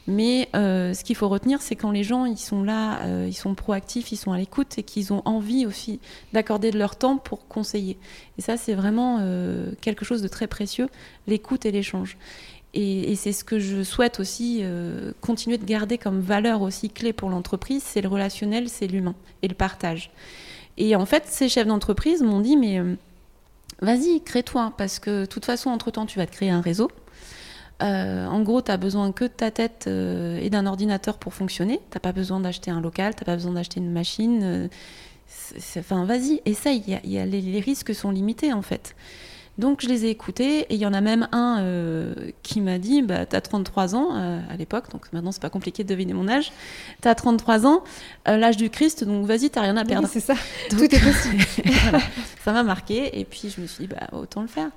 Mais 0.07 0.49
euh, 0.55 0.93
ce 0.93 1.03
qu'il 1.03 1.15
faut 1.15 1.27
retenir, 1.27 1.61
c'est 1.61 1.75
quand 1.75 1.91
les 1.91 2.03
gens 2.03 2.25
ils 2.25 2.37
sont 2.37 2.63
là, 2.63 3.01
euh, 3.03 3.25
ils 3.27 3.33
sont 3.33 3.53
proactifs, 3.55 4.11
ils 4.11 4.17
sont 4.17 4.31
à 4.31 4.37
l'écoute 4.37 4.77
et 4.77 4.83
qu'ils 4.83 5.13
ont 5.13 5.21
envie 5.25 5.65
aussi 5.65 5.99
d'accorder 6.33 6.71
de 6.71 6.79
leur 6.79 6.95
temps 6.95 7.17
pour 7.17 7.47
conseiller. 7.47 7.97
Et 8.37 8.41
ça, 8.41 8.57
c'est 8.57 8.73
vraiment 8.73 9.19
quelque 9.81 10.05
chose 10.05 10.21
de 10.21 10.27
très 10.27 10.47
précieux, 10.47 10.87
l'écoute 11.27 11.65
et 11.65 11.71
l'échange. 11.71 12.17
Et, 12.73 13.11
et 13.11 13.15
c'est 13.15 13.33
ce 13.33 13.43
que 13.43 13.59
je 13.59 13.83
souhaite 13.83 14.19
aussi 14.19 14.63
continuer 15.21 15.57
de 15.57 15.65
garder 15.65 15.97
comme 15.97 16.21
valeur 16.21 16.61
aussi 16.61 16.89
clé 16.89 17.13
pour 17.13 17.29
l'entreprise, 17.29 17.83
c'est 17.83 18.01
le 18.01 18.07
relationnel, 18.07 18.69
c'est 18.69 18.87
l'humain 18.87 19.15
et 19.41 19.47
le 19.47 19.55
partage. 19.55 20.11
Et 20.77 20.95
en 20.95 21.05
fait, 21.05 21.23
ces 21.27 21.49
chefs 21.49 21.67
d'entreprise 21.67 22.23
m'ont 22.23 22.39
dit, 22.39 22.55
mais 22.55 22.79
vas-y, 23.81 24.21
crée-toi, 24.21 24.73
parce 24.77 24.99
que 24.99 25.21
de 25.21 25.25
toute 25.25 25.45
façon, 25.45 25.69
entre-temps, 25.69 26.05
tu 26.05 26.17
vas 26.19 26.25
te 26.25 26.31
créer 26.31 26.49
un 26.49 26.61
réseau. 26.61 26.89
Euh, 27.81 28.25
en 28.25 28.41
gros, 28.41 28.61
tu 28.61 28.71
as 28.71 28.77
besoin 28.77 29.11
que 29.11 29.23
de 29.23 29.29
ta 29.29 29.51
tête 29.51 29.85
euh, 29.87 30.37
et 30.41 30.49
d'un 30.49 30.65
ordinateur 30.65 31.17
pour 31.17 31.33
fonctionner. 31.33 31.79
Tu 31.91 31.99
pas 31.99 32.11
besoin 32.11 32.39
d'acheter 32.39 32.71
un 32.71 32.81
local, 32.81 33.15
tu 33.15 33.23
pas 33.23 33.35
besoin 33.35 33.53
d'acheter 33.53 33.79
une 33.79 33.91
machine. 33.91 34.41
Euh, 34.43 34.67
enfin, 35.77 36.05
vas-y, 36.05 36.41
essaye. 36.45 36.99
Y 37.03 37.25
les, 37.25 37.59
risques 37.59 37.95
sont 37.95 38.11
limités, 38.11 38.51
en 38.51 38.61
fait. 38.61 38.95
Donc 39.59 39.81
je 39.81 39.89
les 39.89 40.05
ai 40.05 40.09
écoutés 40.09 40.61
et 40.61 40.75
il 40.75 40.79
y 40.79 40.85
en 40.85 40.93
a 40.93 41.01
même 41.01 41.27
un 41.33 41.57
euh, 41.59 42.13
qui 42.43 42.61
m'a 42.61 42.77
dit 42.77 43.01
bah, 43.01 43.25
Tu 43.25 43.35
as 43.35 43.41
33 43.41 43.93
ans 43.93 44.15
euh, 44.15 44.39
à 44.49 44.55
l'époque, 44.55 44.89
donc 44.89 45.11
maintenant 45.11 45.33
c'est 45.33 45.41
pas 45.41 45.49
compliqué 45.49 45.83
de 45.83 45.89
deviner 45.89 46.13
mon 46.13 46.29
âge. 46.29 46.53
Tu 47.01 47.09
as 47.09 47.13
33 47.13 47.67
ans, 47.67 47.83
euh, 48.29 48.37
l'âge 48.37 48.55
du 48.55 48.69
Christ, 48.69 49.03
donc 49.03 49.25
vas-y, 49.25 49.49
t'as 49.49 49.61
rien 49.61 49.75
à 49.75 49.83
perdre. 49.83 50.07
c'est 50.09 50.21
ça, 50.21 50.35
tout 50.69 50.83
est 50.83 51.03
possible. 51.03 51.43
Ça 52.45 52.53
m'a 52.53 52.63
marqué 52.63 53.19
et 53.19 53.25
puis 53.25 53.53
je 53.53 53.59
me 53.59 53.67
suis 53.67 53.87
dit 53.87 53.93
bah, 53.93 54.07
Autant 54.17 54.41
le 54.41 54.47
faire. 54.47 54.69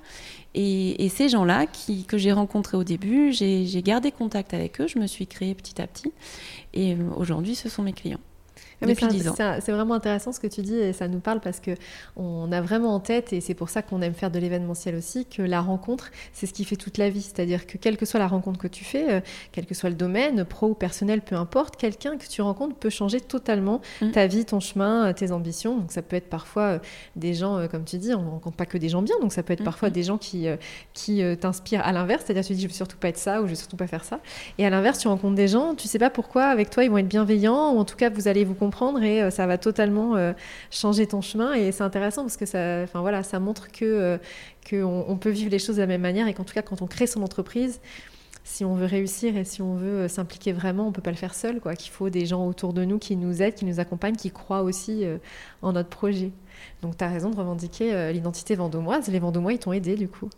Et, 0.53 1.05
et 1.05 1.07
ces 1.07 1.29
gens-là 1.29 1.65
que 2.05 2.17
j'ai 2.17 2.33
rencontrés 2.33 2.75
au 2.75 2.83
début, 2.83 3.31
j'ai 3.31 3.81
gardé 3.83 4.11
contact 4.11 4.53
avec 4.53 4.81
eux, 4.81 4.87
je 4.87 4.99
me 4.99 5.07
suis 5.07 5.27
créée 5.27 5.55
petit 5.55 5.81
à 5.81 5.87
petit 5.87 6.11
et 6.73 6.97
aujourd'hui 7.15 7.55
ce 7.55 7.69
sont 7.69 7.83
mes 7.83 7.93
clients. 7.93 8.19
C'est 9.59 9.71
vraiment 9.71 9.95
intéressant 9.95 10.31
ce 10.31 10.39
que 10.39 10.47
tu 10.47 10.61
dis 10.61 10.75
et 10.75 10.93
ça 10.93 11.07
nous 11.07 11.19
parle 11.19 11.39
parce 11.39 11.59
que 11.59 11.71
on 12.15 12.51
a 12.51 12.61
vraiment 12.61 12.93
en 12.95 12.99
tête 12.99 13.33
et 13.33 13.41
c'est 13.41 13.53
pour 13.53 13.69
ça 13.69 13.81
qu'on 13.81 14.01
aime 14.01 14.13
faire 14.13 14.31
de 14.31 14.39
l'événementiel 14.39 14.95
aussi 14.95 15.25
que 15.25 15.41
la 15.41 15.61
rencontre 15.61 16.11
c'est 16.31 16.45
ce 16.45 16.53
qui 16.53 16.65
fait 16.65 16.75
toute 16.75 16.97
la 16.97 17.09
vie. 17.09 17.21
C'est-à-dire 17.21 17.65
que 17.67 17.77
quelle 17.77 17.97
que 17.97 18.05
soit 18.05 18.19
la 18.19 18.27
rencontre 18.27 18.59
que 18.59 18.67
tu 18.67 18.83
fais, 18.83 19.11
euh, 19.11 19.19
quel 19.51 19.65
que 19.65 19.73
soit 19.73 19.89
le 19.89 19.95
domaine, 19.95 20.45
pro 20.45 20.67
ou 20.67 20.73
personnel, 20.73 21.21
peu 21.21 21.35
importe, 21.35 21.77
quelqu'un 21.77 22.17
que 22.17 22.27
tu 22.27 22.41
rencontres 22.41 22.75
peut 22.75 22.89
changer 22.89 23.21
totalement 23.21 23.81
mm. 24.01 24.11
ta 24.11 24.27
vie, 24.27 24.45
ton 24.45 24.59
chemin, 24.59 25.07
euh, 25.07 25.13
tes 25.13 25.31
ambitions. 25.31 25.77
Donc 25.77 25.91
ça 25.91 26.01
peut 26.01 26.15
être 26.15 26.29
parfois 26.29 26.63
euh, 26.63 26.79
des 27.15 27.33
gens, 27.33 27.67
comme 27.69 27.85
tu 27.85 27.97
dis, 27.97 28.13
on 28.13 28.21
ne 28.21 28.29
rencontre 28.29 28.55
pas 28.55 28.65
que 28.65 28.77
des 28.77 28.89
gens 28.89 29.01
bien, 29.01 29.15
donc 29.21 29.33
ça 29.33 29.43
peut 29.43 29.53
être 29.53 29.61
mm, 29.61 29.65
parfois 29.65 29.89
mm. 29.89 29.93
des 29.93 30.03
gens 30.03 30.17
qui, 30.17 30.47
qui 30.93 31.21
t'inspirent 31.39 31.85
à 31.85 31.91
l'inverse, 31.91 32.23
c'est-à-dire 32.25 32.43
tu 32.43 32.53
dis 32.53 32.61
je 32.61 32.67
veux 32.67 32.73
surtout 32.73 32.97
pas 32.97 33.09
être 33.09 33.17
ça 33.17 33.41
ou 33.41 33.45
je 33.45 33.51
veux 33.51 33.55
surtout 33.55 33.77
pas 33.77 33.87
faire 33.87 34.03
ça. 34.03 34.19
Et 34.57 34.65
à 34.65 34.69
l'inverse, 34.69 34.99
tu 34.99 35.07
rencontres 35.07 35.35
des 35.35 35.47
gens, 35.47 35.75
tu 35.75 35.87
sais 35.87 35.99
pas 35.99 36.09
pourquoi 36.09 36.45
avec 36.45 36.69
toi 36.69 36.83
ils 36.83 36.89
vont 36.89 36.97
être 36.97 37.07
bienveillants 37.07 37.73
ou 37.73 37.79
en 37.79 37.85
tout 37.85 37.95
cas 37.95 38.09
vous 38.09 38.27
allez 38.27 38.43
vous 38.43 38.53
comprendre 38.53 38.72
et 39.01 39.21
euh, 39.21 39.29
ça 39.29 39.47
va 39.47 39.57
totalement 39.57 40.15
euh, 40.15 40.33
changer 40.71 41.07
ton 41.07 41.21
chemin. 41.21 41.53
Et 41.53 41.71
c'est 41.71 41.83
intéressant 41.83 42.23
parce 42.23 42.37
que 42.37 42.45
ça, 42.45 42.85
voilà, 42.93 43.23
ça 43.23 43.39
montre 43.39 43.71
que 43.71 43.85
euh, 43.85 44.17
qu'on 44.69 45.05
on 45.07 45.17
peut 45.17 45.29
vivre 45.29 45.51
les 45.51 45.59
choses 45.59 45.75
de 45.75 45.81
la 45.81 45.87
même 45.87 46.01
manière 46.01 46.27
et 46.27 46.33
qu'en 46.33 46.43
tout 46.43 46.53
cas, 46.53 46.61
quand 46.61 46.81
on 46.81 46.87
crée 46.87 47.07
son 47.07 47.23
entreprise, 47.23 47.79
si 48.43 48.65
on 48.65 48.75
veut 48.75 48.85
réussir 48.85 49.37
et 49.37 49.45
si 49.45 49.61
on 49.61 49.75
veut 49.75 50.07
s'impliquer 50.07 50.51
vraiment, 50.51 50.87
on 50.87 50.91
peut 50.91 51.01
pas 51.01 51.11
le 51.11 51.17
faire 51.17 51.33
seul, 51.33 51.61
quoi. 51.61 51.75
Qu'il 51.75 51.91
faut 51.91 52.09
des 52.09 52.25
gens 52.25 52.45
autour 52.45 52.73
de 52.73 52.83
nous 52.83 52.99
qui 52.99 53.15
nous 53.15 53.41
aident, 53.41 53.55
qui 53.55 53.65
nous 53.65 53.79
accompagnent, 53.79 54.17
qui 54.17 54.31
croient 54.31 54.63
aussi 54.63 55.05
en 55.61 55.71
notre 55.71 55.89
projet. 55.89 56.31
Donc 56.83 56.97
tu 56.97 57.03
as 57.03 57.07
raison 57.07 57.29
de 57.29 57.35
revendiquer 57.37 57.93
euh, 57.93 58.11
l'identité 58.11 58.55
vendômoise. 58.55 59.07
Les 59.07 59.19
Vendômois, 59.19 59.53
ils 59.53 59.57
t'ont 59.57 59.71
aidé 59.71 59.95
du 59.95 60.09
coup 60.09 60.29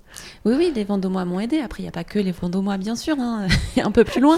Oui, 0.45 0.53
oui, 0.55 0.71
les 0.75 0.83
Vendômois 0.83 1.25
m'ont 1.25 1.39
aidé. 1.39 1.59
Après, 1.59 1.81
il 1.81 1.85
n'y 1.85 1.89
a 1.89 1.91
pas 1.91 2.03
que 2.03 2.19
les 2.19 2.31
Vendômois, 2.31 2.77
bien 2.77 2.95
sûr, 2.95 3.15
hein. 3.19 3.47
un 3.83 3.89
peu 3.89 4.03
plus 4.03 4.21
loin. 4.21 4.37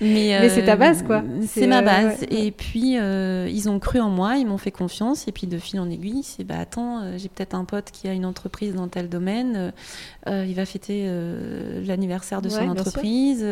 Mais, 0.00 0.48
c'est 0.48 0.64
ta 0.64 0.72
euh, 0.72 0.76
base, 0.76 1.02
quoi. 1.02 1.22
C'est 1.46 1.66
ma 1.66 1.80
euh, 1.80 1.82
base. 1.82 2.24
Et 2.30 2.50
puis, 2.52 2.94
ils 2.94 3.68
ont 3.68 3.78
cru 3.78 4.00
en 4.00 4.08
moi, 4.08 4.36
ils 4.36 4.46
m'ont 4.46 4.56
fait 4.56 4.70
confiance. 4.70 5.28
Et 5.28 5.32
puis, 5.32 5.46
de 5.46 5.58
fil 5.58 5.78
en 5.78 5.90
aiguille, 5.90 6.22
c'est 6.22 6.42
bah 6.42 6.58
attends, 6.58 7.18
j'ai 7.18 7.28
peut-être 7.28 7.54
un 7.54 7.66
pote 7.66 7.90
qui 7.92 8.08
a 8.08 8.14
une 8.14 8.24
entreprise 8.24 8.74
dans 8.74 8.88
tel 8.88 9.10
domaine. 9.10 9.72
il 10.26 10.54
va 10.54 10.64
fêter 10.64 11.06
l'anniversaire 11.86 12.40
de 12.40 12.48
son 12.48 12.66
entreprise. 12.66 13.44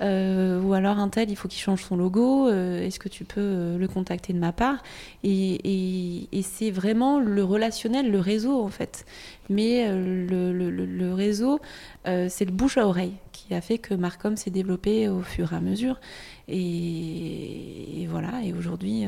ou 0.00 0.72
alors, 0.72 0.98
un 0.98 1.08
tel, 1.08 1.30
il 1.30 1.36
faut 1.36 1.46
qu'il 1.46 1.62
change 1.62 1.84
son 1.84 1.96
logo. 1.96 2.48
Est-ce 2.50 2.98
que 2.98 3.08
tu 3.08 3.24
peux 3.24 3.76
le 3.78 3.86
contacter 3.86 4.32
de 4.32 4.38
ma 4.38 4.50
part? 4.50 4.82
Et, 5.22 6.26
et 6.32 6.42
c'est 6.42 6.72
vrai 6.72 6.89
vraiment 6.90 7.20
le 7.20 7.44
relationnel, 7.44 8.10
le 8.10 8.18
réseau 8.18 8.60
en 8.60 8.68
fait. 8.68 9.04
Mais 9.48 9.88
le, 9.88 10.52
le, 10.52 11.14
réseau, 11.14 11.60
c'est 12.04 12.44
le 12.44 12.52
bouche 12.52 12.78
à 12.78 12.86
oreille 12.86 13.14
qui 13.32 13.54
a 13.54 13.60
fait 13.60 13.78
que 13.78 13.94
Marcom 13.94 14.36
s'est 14.36 14.50
développé 14.50 15.08
au 15.08 15.22
fur 15.22 15.52
et 15.52 15.56
à 15.56 15.60
mesure. 15.60 16.00
Et, 16.48 18.02
et 18.02 18.06
voilà, 18.06 18.42
et 18.44 18.52
aujourd'hui 18.52 19.06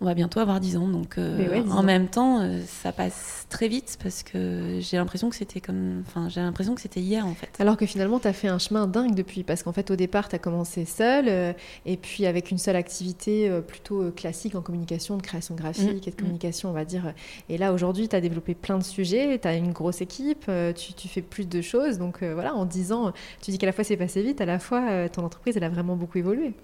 on 0.00 0.06
va 0.06 0.14
bientôt 0.14 0.40
avoir 0.40 0.60
10 0.60 0.76
ans. 0.78 0.88
Donc 0.88 1.18
euh, 1.18 1.62
en 1.70 1.82
même 1.82 2.08
temps, 2.08 2.40
euh, 2.40 2.60
ça 2.66 2.90
passe 2.90 3.46
très 3.50 3.68
vite 3.68 3.98
parce 4.02 4.22
que 4.22 4.78
j'ai 4.80 4.96
l'impression 4.96 5.28
que 5.28 5.36
c'était 5.36 5.60
comme. 5.60 6.02
Enfin, 6.06 6.28
j'ai 6.28 6.40
l'impression 6.40 6.74
que 6.74 6.80
c'était 6.80 7.00
hier 7.00 7.26
en 7.26 7.34
fait. 7.34 7.50
Alors 7.58 7.76
que 7.76 7.84
finalement, 7.84 8.18
tu 8.18 8.26
as 8.26 8.32
fait 8.32 8.48
un 8.48 8.58
chemin 8.58 8.86
dingue 8.86 9.14
depuis. 9.14 9.42
Parce 9.42 9.62
qu'en 9.62 9.72
fait, 9.72 9.90
au 9.90 9.96
départ, 9.96 10.28
tu 10.28 10.36
as 10.36 10.38
commencé 10.38 10.86
seule 10.86 11.26
euh, 11.28 11.52
et 11.84 11.96
puis 11.96 12.24
avec 12.26 12.50
une 12.50 12.58
seule 12.58 12.76
activité 12.76 13.50
plutôt 13.66 14.10
classique 14.10 14.54
en 14.54 14.62
communication, 14.62 15.16
de 15.16 15.22
création 15.22 15.54
graphique 15.54 16.06
mm. 16.06 16.08
et 16.08 16.10
de 16.10 16.16
communication, 16.16 16.70
on 16.70 16.74
va 16.74 16.84
dire. 16.84 17.12
Et 17.48 17.58
là, 17.58 17.72
aujourd'hui, 17.72 18.08
tu 18.08 18.16
as 18.16 18.20
développé 18.20 18.54
plein 18.54 18.78
de 18.78 18.84
sujets, 18.84 19.38
tu 19.38 19.48
as 19.48 19.54
une 19.54 19.72
grosse 19.72 20.00
équipe, 20.00 20.50
tu, 20.76 20.94
tu, 20.94 21.08
fais 21.08 21.22
plus 21.22 21.48
de 21.48 21.60
choses. 21.60 21.98
Donc 21.98 22.22
voilà, 22.22 22.54
en 22.54 22.64
10 22.64 22.92
ans, 22.92 23.12
tu 23.42 23.50
dis 23.50 23.58
qu'à 23.58 23.66
la 23.66 23.72
fois 23.72 23.84
c'est 23.84 23.96
passé 23.96 24.22
vite, 24.22 24.40
à 24.40 24.46
la 24.46 24.58
fois 24.58 25.08
ton 25.08 25.24
entreprise, 25.24 25.56
elle 25.56 25.64
a 25.64 25.68
vraiment 25.68 25.96
beaucoup 25.96 26.18
évolué. 26.18 26.54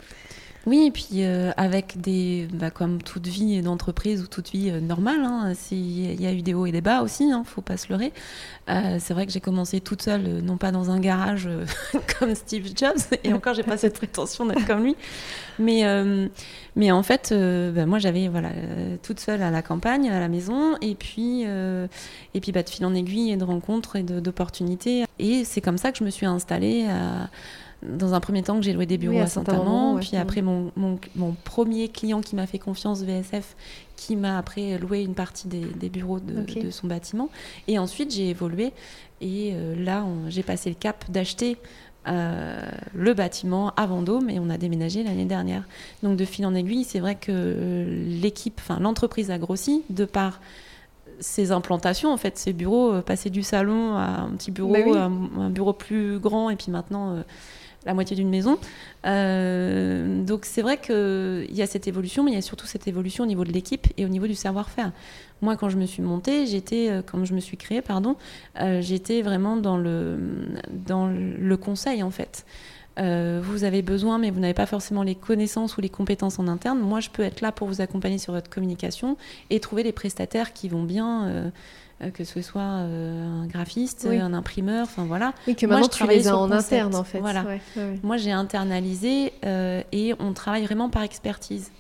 Oui, 0.67 0.87
et 0.87 0.91
puis 0.91 1.23
euh, 1.23 1.53
avec 1.57 2.01
des, 2.01 2.49
bah, 2.53 2.71
comme 2.71 3.01
toute 3.01 3.29
vie 3.29 3.63
d'entreprise 3.63 4.21
ou 4.21 4.27
toute 4.27 4.51
vie 4.51 4.71
euh, 4.71 4.81
normale, 4.81 5.21
hein, 5.23 5.53
il 5.71 6.21
y 6.21 6.27
a 6.27 6.33
eu 6.33 6.43
des 6.43 6.55
hauts 6.55 6.67
et 6.67 6.73
des 6.73 6.81
bas 6.81 7.03
aussi, 7.03 7.29
il 7.29 7.31
hein, 7.31 7.41
ne 7.41 7.45
faut 7.45 7.61
pas 7.61 7.77
se 7.77 7.89
leurrer. 7.89 8.13
Euh, 8.69 8.97
c'est 8.99 9.15
vrai 9.15 9.27
que 9.27 9.33
j'ai 9.33 9.41
commencé 9.41 9.81
toute 9.81 10.03
seule, 10.03 10.23
non 10.43 10.57
pas 10.57 10.73
dans 10.73 10.91
un 10.91 10.99
garage 10.99 11.49
comme 12.19 12.35
Steve 12.35 12.67
Jobs, 12.75 12.99
et 13.23 13.33
encore 13.33 13.55
j'ai 13.55 13.63
pas 13.63 13.77
cette 13.77 13.95
prétention 13.95 14.45
d'être 14.45 14.67
comme 14.67 14.83
lui, 14.83 14.97
mais 15.61 15.85
mais 16.75 16.91
en 16.91 17.05
fait, 17.05 17.33
bah, 17.33 17.87
moi 17.87 18.01
j'avais 18.01 18.27
voilà 18.27 18.51
toute 19.03 19.21
seule 19.21 19.43
à 19.43 19.53
la 19.53 19.63
campagne, 19.63 20.11
à 20.11 20.19
la 20.19 20.29
maison, 20.29 20.77
et 20.81 20.97
puis 20.97 21.43
et 21.43 22.41
puis 22.41 22.51
bah, 22.51 22.65
de 22.65 22.69
fil 22.69 22.85
en 22.85 22.95
aiguille 22.95 23.31
et 23.31 23.37
de 23.37 23.45
rencontres 23.45 23.95
et 23.95 24.03
d'opportunités, 24.03 25.05
et 25.21 25.45
c'est 25.45 25.61
comme 25.61 25.79
ça 25.79 25.93
que 25.93 25.99
je 25.99 26.05
me 26.05 26.11
suis 26.11 26.27
installée 26.27 26.87
à 26.87 27.31
dans 27.83 28.15
un 28.15 28.21
premier 28.21 28.43
temps 28.43 28.57
que 28.57 28.63
j'ai 28.63 28.73
loué 28.73 28.87
des 28.87 28.99
bureaux 28.99 29.21
à 29.21 29.27
Saint-Amand, 29.27 29.99
puis 30.01 30.17
après 30.17 30.43
mon, 30.43 30.73
mon, 30.77 30.99
mon, 31.15 31.33
premier 31.45 31.89
client 31.89 32.21
qui 32.21 32.35
m'a 32.35 32.47
fait 32.47 32.59
confiance, 32.59 33.03
VSF, 33.03 33.55
qui 33.97 34.17
m'a 34.17 34.39
après 34.39 34.79
loué 34.79 35.03
une 35.03 35.15
partie 35.15 35.49
des, 35.49 35.61
des 35.61 35.89
bureaux 35.89 36.21
de, 36.21 36.61
de, 36.61 36.71
son 36.71 36.87
bâtiment. 36.87 37.29
Et 37.69 37.79
ensuite 37.79 38.13
j'ai 38.13 38.31
évolué 38.31 38.73
et 39.21 39.53
euh, 39.55 39.75
là 39.77 40.05
j'ai 40.29 40.43
passé 40.43 40.71
le 40.71 40.75
cap 40.75 41.11
d'acheter 41.11 41.59
euh, 42.09 42.61
le 42.95 43.15
bâtiment 43.15 43.73
à 43.77 43.87
Vendôme 43.87 44.31
et 44.31 44.39
on 44.39 44.49
a 44.49 44.59
déménagé 44.59 45.03
l'année 45.03 45.25
dernière. 45.25 45.65
Donc 46.03 46.17
de 46.17 46.25
fil 46.25 46.47
en 46.47 46.55
aiguille, 46.55 46.85
c'est 46.85 47.01
vrai 47.01 47.15
que 47.15 47.31
euh, 47.31 48.21
l'équipe, 48.21 48.59
enfin 48.59 48.81
l'entreprise 48.81 49.31
a 49.31 49.39
grossi 49.39 49.83
de 49.91 50.05
par 50.05 50.41
ses 51.19 51.51
implantations, 51.51 52.13
en 52.13 52.19
fait, 52.19 52.37
ses 52.37 52.53
bureaux, 52.53 53.01
passer 53.01 53.31
du 53.31 53.43
salon 53.43 53.97
à 53.97 54.21
un 54.21 54.31
petit 54.33 54.51
bureau, 54.51 54.75
bah 54.75 55.05
un, 55.05 55.49
bureau 55.49 55.73
plus 55.73 56.19
grand, 56.19 56.51
et 56.51 56.57
puis 56.57 56.71
maintenant, 56.71 57.25
la 57.87 57.95
moitié 57.95 58.17
d'une 58.17 58.29
maison. 58.29 58.59
Euh, 59.07 60.23
donc 60.23 60.45
c'est 60.45 60.61
vrai 60.61 60.79
qu'il 60.79 61.55
y 61.55 61.63
a 61.63 61.67
cette 61.67 61.87
évolution, 61.89 62.23
mais 62.23 62.33
il 62.33 62.35
y 62.35 62.39
a 62.39 62.43
surtout 62.43 62.67
cette 62.67 62.87
évolution 62.87 63.25
au 63.25 63.27
niveau 63.27 63.45
de 63.45 63.53
l'équipe 63.53 63.87
et 63.97 64.05
au 64.05 64.09
niveau 64.09 64.27
du 64.27 64.35
savoir-faire. 64.35 64.93
Moi, 65.43 65.57
quand 65.57 65.69
je 65.69 65.77
me 65.77 65.87
suis 65.87 66.03
montée, 66.03 66.47
j'étais, 66.47 66.91
euh, 66.91 67.03
quand 67.05 67.25
je 67.25 67.35
me 67.35 67.41
suis 67.41 67.57
créée, 67.57 67.83
pardon, 67.83 68.17
euh, 68.61 68.81
j'étais 68.83 69.23
vraiment 69.23 69.57
dans 69.57 69.77
le, 69.77 70.19
dans 70.71 71.07
le 71.09 71.57
conseil 71.57 72.03
en 72.03 72.11
fait. 72.11 72.45
Vous 72.99 73.65
avez 73.65 73.83
besoin, 73.83 74.19
mais 74.19 74.31
vous 74.31 74.41
n'avez 74.41 74.55
pas 74.55 74.67
forcément 74.67 75.03
les 75.03 75.15
connaissances 75.15 75.77
ou 75.77 75.81
les 75.81 75.89
compétences 75.89 76.39
en 76.39 76.49
interne. 76.49 76.79
Moi, 76.79 77.01
je 77.01 77.11
peux 77.11 77.23
être 77.23 77.41
là 77.41 77.53
pour 77.53 77.69
vous 77.69 77.81
accompagner 77.81 78.19
sur 78.19 78.33
votre 78.33 78.49
communication 78.49 79.17
et 79.51 79.61
trouver 79.61 79.83
des 79.83 79.93
prestataires 79.93 80.53
qui 80.53 80.69
vont 80.69 80.83
bien 80.83 81.53
euh, 82.03 82.11
que 82.11 82.25
ce 82.25 82.43
soit 82.43 82.61
euh, 82.61 83.25
un 83.25 83.47
graphiste, 83.47 84.07
un 84.07 84.35
imprimeur, 84.35 84.83
enfin 84.83 85.07
voilà. 85.07 85.33
Oui, 85.49 85.57
que 85.57 85.65
maintenant 85.65 85.89
tu 85.89 86.07
les 86.07 86.29
as 86.29 86.37
en 86.37 86.51
interne 86.51 86.95
en 86.95 87.05
fait. 87.05 87.21
Voilà. 87.21 87.47
Moi 88.03 88.19
j'ai 88.19 88.33
internalisé 88.33 89.33
euh, 89.47 89.83
et 89.93 90.15
on 90.19 90.35
travaille 90.35 90.65
vraiment 90.65 90.91
par 90.91 91.03
expertise. 91.03 91.71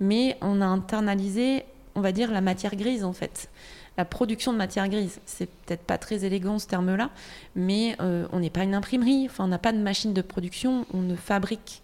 Mais 0.00 0.38
on 0.40 0.62
a 0.62 0.64
internalisé, 0.64 1.64
on 1.94 2.00
va 2.00 2.12
dire, 2.12 2.30
la 2.30 2.40
matière 2.40 2.74
grise 2.74 3.04
en 3.04 3.12
fait. 3.12 3.50
La 3.98 4.04
production 4.04 4.52
de 4.52 4.58
matière 4.58 4.88
grise, 4.88 5.20
c'est 5.26 5.48
peut-être 5.48 5.82
pas 5.82 5.98
très 5.98 6.24
élégant 6.24 6.58
ce 6.58 6.66
terme-là, 6.66 7.10
mais 7.54 7.96
on 8.00 8.40
n'est 8.40 8.50
pas 8.50 8.62
une 8.62 8.74
imprimerie, 8.74 9.26
enfin 9.26 9.44
on 9.44 9.48
n'a 9.48 9.58
pas 9.58 9.72
de 9.72 9.78
machine 9.78 10.14
de 10.14 10.22
production, 10.22 10.86
on 10.94 11.02
ne 11.02 11.16
fabrique 11.16 11.82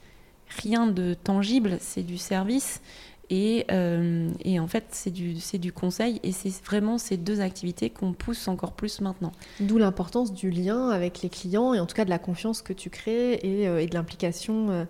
rien 0.62 0.86
de 0.86 1.14
tangible, 1.14 1.76
c'est 1.80 2.02
du 2.02 2.16
service 2.16 2.80
et, 3.28 3.66
euh, 3.72 4.30
et, 4.44 4.60
en 4.60 4.68
fait, 4.68 4.84
c'est 4.90 5.10
du, 5.10 5.72
conseil 5.72 6.20
et 6.22 6.32
c'est 6.32 6.52
vraiment 6.64 6.96
ces 6.98 7.16
deux 7.16 7.40
activités 7.40 7.90
qu'on 7.90 8.12
pousse 8.12 8.46
encore 8.46 8.72
plus 8.72 9.00
maintenant. 9.00 9.32
D'où 9.60 9.78
l'importance 9.78 10.32
du 10.32 10.50
lien 10.50 10.90
avec 10.90 11.22
les 11.22 11.28
clients 11.28 11.74
et 11.74 11.80
en 11.80 11.86
tout 11.86 11.96
cas 11.96 12.04
de 12.04 12.10
la 12.10 12.18
confiance 12.18 12.62
que 12.62 12.72
tu 12.72 12.88
crées 12.88 13.34
et, 13.42 13.66
euh, 13.66 13.84
de 13.84 13.94
l'implication 13.94 14.70
euh, 14.70 14.84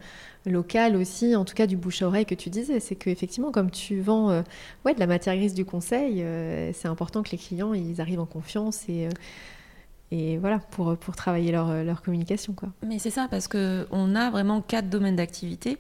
locale 0.44 0.96
aussi, 0.96 1.35
en 1.35 1.44
tout 1.44 1.55
cas 1.55 1.66
du 1.66 1.77
bouche 1.77 2.03
à 2.03 2.07
oreille 2.09 2.27
que 2.27 2.35
tu 2.35 2.51
disais. 2.51 2.79
C'est 2.79 2.96
qu'effectivement, 2.96 3.51
comme 3.51 3.70
tu 3.70 4.01
vends 4.01 4.42
ouais, 4.85 4.94
de 4.94 5.01
la 5.01 5.07
matière 5.07 5.35
grise 5.37 5.55
du 5.55 5.64
conseil, 5.64 6.25
c'est 6.72 6.87
important 6.87 7.25
que 7.25 7.31
les 7.31 7.38
clients 7.38 7.75
ils 7.75 8.01
arrivent 8.01 8.20
en 8.20 8.27
confiance 8.27 8.88
et 8.88 9.09
et 10.12 10.38
voilà 10.38 10.59
pour, 10.59 10.97
pour 10.97 11.16
travailler 11.16 11.51
leur, 11.51 11.83
leur 11.85 12.03
communication 12.03 12.53
quoi. 12.53 12.69
Mais 12.87 12.99
c'est 12.99 13.11
ça 13.11 13.27
parce 13.31 13.49
que 13.49 13.87
on 13.90 14.14
a 14.14 14.31
vraiment 14.31 14.61
quatre 14.61 14.88
domaines 14.88 15.16
d'activité. 15.16 15.79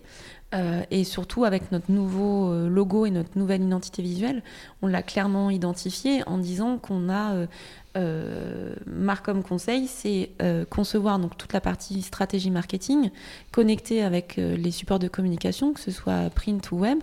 Euh, 0.54 0.82
et 0.92 1.02
surtout 1.02 1.44
avec 1.44 1.72
notre 1.72 1.90
nouveau 1.90 2.52
euh, 2.52 2.68
logo 2.68 3.04
et 3.04 3.10
notre 3.10 3.36
nouvelle 3.36 3.62
identité 3.62 4.00
visuelle, 4.00 4.44
on 4.80 4.86
l'a 4.86 5.02
clairement 5.02 5.50
identifié 5.50 6.22
en 6.28 6.38
disant 6.38 6.78
qu'on 6.78 7.08
a 7.08 7.34
euh, 7.34 7.46
euh 7.96 8.74
Marcom 8.86 9.42
Conseil, 9.42 9.88
c'est 9.88 10.30
concevoir 10.70 11.18
donc 11.18 11.36
toute 11.36 11.52
la 11.52 11.60
partie 11.60 12.02
stratégie 12.02 12.50
marketing, 12.50 13.10
connecter 13.52 14.02
avec 14.02 14.36
les 14.36 14.70
supports 14.70 14.98
de 14.98 15.08
communication, 15.08 15.72
que 15.72 15.80
ce 15.80 15.90
soit 15.90 16.30
print 16.30 16.70
ou 16.72 16.76
web, 16.76 16.98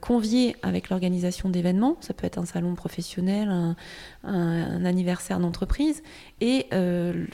convier 0.00 0.56
avec 0.62 0.90
l'organisation 0.90 1.48
d'événements, 1.48 1.96
ça 2.00 2.14
peut 2.14 2.26
être 2.26 2.38
un 2.38 2.46
salon 2.46 2.74
professionnel, 2.74 3.48
un, 3.48 3.76
un 4.22 4.84
anniversaire 4.84 5.40
d'entreprise, 5.40 6.02
et 6.40 6.66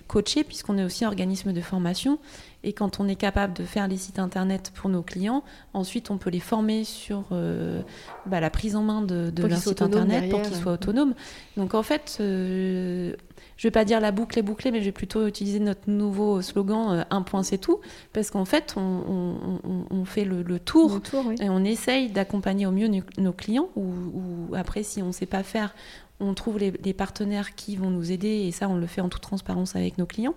coacher, 0.09 0.42
puisqu'on 0.45 0.79
est 0.79 0.85
aussi 0.85 1.05
organisme 1.05 1.53
de 1.53 1.61
formation, 1.61 2.18
et 2.64 2.73
quand 2.73 3.01
on 3.01 3.09
est 3.09 3.16
capable 3.16 3.55
de 3.55 3.64
faire 3.64 3.88
les 3.88 3.97
sites 3.97 4.18
internet 4.18 4.73
pour 4.75 4.88
nos 4.88 5.03
clients, 5.03 5.42
ensuite 5.75 6.11
on 6.11 6.18
peut 6.18 6.31
les 6.31 6.40
former 6.40 6.85
sur 6.85 7.25
euh, 7.33 7.83
bah, 8.27 8.40
la 8.40 8.51
prise 8.51 8.77
en 8.77 8.83
main 8.83 9.03
de, 9.03 9.33
leur 9.37 9.59
site 9.59 9.83
internet 9.83 10.31
pour 10.31 10.42
qu'ils 10.42 10.57
soient 10.57 10.73
autonomes. 10.73 11.14
Donc 11.57 11.75
en 11.75 11.83
fait, 11.83 12.18
euh, 12.21 13.14
je 13.62 13.68
vais 13.68 13.70
pas 13.70 13.85
dire 13.85 14.01
la 14.01 14.11
boucle 14.11 14.37
est 14.40 14.42
bouclée, 14.42 14.72
mais 14.72 14.81
je 14.81 14.87
vais 14.87 14.90
plutôt 14.92 15.25
utiliser 15.25 15.61
notre 15.61 15.88
nouveau 15.88 16.42
slogan 16.42 16.98
euh, 16.98 17.05
un 17.11 17.22
point 17.22 17.44
c'est 17.44 17.59
tout, 17.59 17.79
parce 18.12 18.33
qu'en 18.33 18.44
fait 18.44 18.75
on, 18.77 20.05
fait 20.05 20.25
le, 20.25 20.59
tour, 20.59 21.01
et 21.40 21.48
on 21.48 21.62
essaye 21.62 22.11
d'accompagner 22.11 22.66
au 22.66 22.72
mieux 22.72 22.90
nos, 23.18 23.33
clients. 23.33 23.68
Ou, 23.77 24.53
après, 24.57 24.83
si 24.83 25.01
on 25.01 25.07
ne 25.07 25.12
sait 25.12 25.27
pas 25.27 25.44
faire, 25.44 25.77
on 26.18 26.35
trouve 26.35 26.59
les, 26.59 26.72
les 26.83 26.92
partenaires 26.92 27.55
qui 27.55 27.77
vont 27.77 27.88
nous 27.88 28.11
aider, 28.11 28.46
et 28.48 28.51
ça 28.51 28.68
on 28.68 28.75
le 28.75 28.87
fait 28.88 29.01
en 29.01 29.09
toute 29.09 29.22
transparence 29.22 29.77
avec 29.77 29.96
nos 29.96 30.07
clients. 30.07 30.35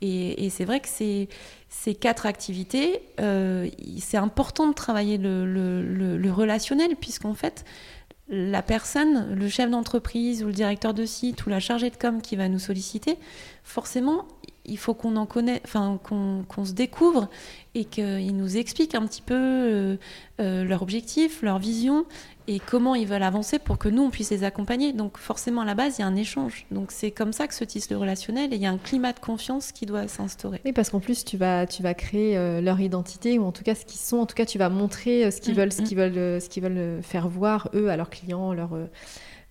Et, 0.00 0.48
c'est 0.50 0.64
vrai 0.64 0.78
que 0.78 0.88
ces, 0.88 1.28
ces 1.68 1.94
quatre 1.96 2.26
activités, 2.26 3.02
euh, 3.20 3.68
c'est 3.98 4.16
important 4.16 4.68
de 4.68 4.72
travailler 4.72 5.18
le, 5.18 5.46
le, 5.46 6.16
le 6.16 6.32
relationnel, 6.32 6.94
puisqu'en 6.94 7.34
fait, 7.34 7.64
la 8.28 8.62
personne, 8.62 9.34
le 9.34 9.48
chef 9.48 9.70
d'entreprise 9.70 10.42
ou 10.42 10.46
le 10.46 10.52
directeur 10.52 10.94
de 10.94 11.04
site 11.04 11.44
ou 11.46 11.50
la 11.50 11.60
chargée 11.60 11.90
de 11.90 11.96
com 11.96 12.22
qui 12.22 12.36
va 12.36 12.48
nous 12.48 12.58
solliciter, 12.58 13.18
forcément, 13.62 14.26
il 14.64 14.78
faut 14.78 14.94
qu'on 14.94 15.16
en 15.16 15.26
connaisse, 15.26 15.60
enfin 15.64 15.98
qu'on 16.02 16.64
se 16.64 16.72
découvre 16.72 17.28
et 17.74 17.84
qu'ils 17.84 18.36
nous 18.36 18.56
expliquent 18.56 18.94
un 18.94 19.06
petit 19.06 19.22
peu 19.22 19.34
euh, 19.34 19.96
euh, 20.40 20.64
leur 20.64 20.82
objectif, 20.82 21.42
leur 21.42 21.58
vision 21.58 22.04
et 22.48 22.58
comment 22.58 22.94
ils 22.94 23.06
veulent 23.06 23.22
avancer 23.22 23.58
pour 23.58 23.78
que 23.78 23.88
nous 23.88 24.02
on 24.02 24.10
puisse 24.10 24.30
les 24.30 24.44
accompagner. 24.44 24.92
Donc 24.92 25.18
forcément 25.18 25.62
à 25.62 25.64
la 25.64 25.74
base 25.74 25.98
il 25.98 26.02
y 26.02 26.04
a 26.04 26.06
un 26.06 26.16
échange. 26.16 26.66
Donc 26.70 26.92
c'est 26.92 27.10
comme 27.10 27.32
ça 27.32 27.48
que 27.48 27.54
se 27.54 27.64
tisse 27.64 27.90
le 27.90 27.96
relationnel 27.96 28.52
et 28.52 28.56
il 28.56 28.62
y 28.62 28.66
a 28.66 28.70
un 28.70 28.78
climat 28.78 29.12
de 29.12 29.20
confiance 29.20 29.72
qui 29.72 29.86
doit 29.86 30.06
s'instaurer. 30.06 30.60
Oui 30.64 30.72
parce 30.72 30.90
qu'en 30.90 31.00
plus 31.00 31.24
tu 31.24 31.36
vas 31.36 31.66
tu 31.66 31.82
vas 31.82 31.94
créer 31.94 32.36
euh, 32.36 32.60
leur 32.60 32.80
identité 32.80 33.38
ou 33.38 33.44
en 33.44 33.52
tout 33.52 33.64
cas 33.64 33.74
ce 33.74 33.84
qu'ils 33.84 34.00
sont. 34.00 34.18
En 34.18 34.26
tout 34.26 34.34
cas 34.34 34.46
tu 34.46 34.58
vas 34.58 34.68
montrer 34.68 35.30
ce 35.30 35.40
qu'ils 35.40 35.54
veulent, 35.54 35.72
ce 35.72 35.82
qu'ils 35.82 35.96
veulent, 35.96 36.40
ce 36.40 36.48
qu'ils 36.48 36.62
veulent 36.62 37.02
faire 37.02 37.28
voir 37.28 37.68
eux 37.74 37.88
à 37.88 37.96
leurs 37.96 38.10
clients, 38.10 38.52
leurs 38.52 38.76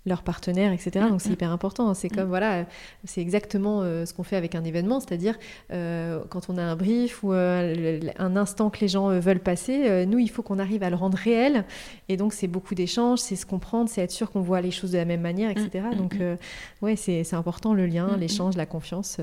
leurs 0.06 0.24
partenaires, 0.24 0.74
etc. 0.74 1.06
Donc 1.08 1.22
c'est 1.22 1.30
mm, 1.30 1.32
mm. 1.32 1.34
hyper 1.34 1.52
important. 1.52 1.94
C'est 1.94 2.12
mm. 2.12 2.16
comme 2.16 2.30
voilà, 2.30 2.66
c'est 3.04 3.22
exactement 3.22 3.82
euh, 3.82 4.06
ce 4.06 4.14
qu'on 4.14 4.24
fait 4.24 4.36
avec 4.36 4.56
un 4.56 4.64
événement, 4.64 5.00
c'est-à-dire 5.00 5.38
euh, 5.72 6.22
quand 6.30 6.50
on 6.50 6.58
a 6.58 6.64
un 6.64 6.76
brief 6.76 7.24
ou 7.24 7.34
euh, 7.34 8.00
un 8.18 8.36
instant 8.36 8.70
que 8.70 8.80
les 8.80 8.88
gens 8.88 9.10
veulent 9.20 9.40
passer, 9.40 10.06
nous 10.08 10.20
il 10.20 10.30
faut 10.30 10.42
qu'on 10.42 10.60
arrive 10.60 10.84
à 10.84 10.90
le 10.90 10.96
rendre 10.96 11.18
réel. 11.18 11.66
Et 12.10 12.18
donc 12.18 12.34
c'est 12.34 12.48
beaucoup 12.48 12.76
d'échanges, 12.76 13.20
c'est 13.20 13.36
se 13.36 13.46
comprendre, 13.46 13.90
c'est 13.90 14.02
être 14.02 14.12
sûr 14.12 14.32
qu'on 14.32 14.42
voit 14.42 14.62
les 14.62 14.72
choses 14.72 14.92
de 14.92 14.98
la 14.98 15.06
même 15.06 15.22
manière, 15.22 15.52
etc. 15.52 15.86
Donc 15.96 16.16
ouais, 16.82 16.96
c'est 16.96 17.34
important 17.34 17.74
le 17.74 17.86
lien, 17.86 18.18
l'échange, 18.18 18.58
la 18.58 18.66
confiance. 18.66 19.18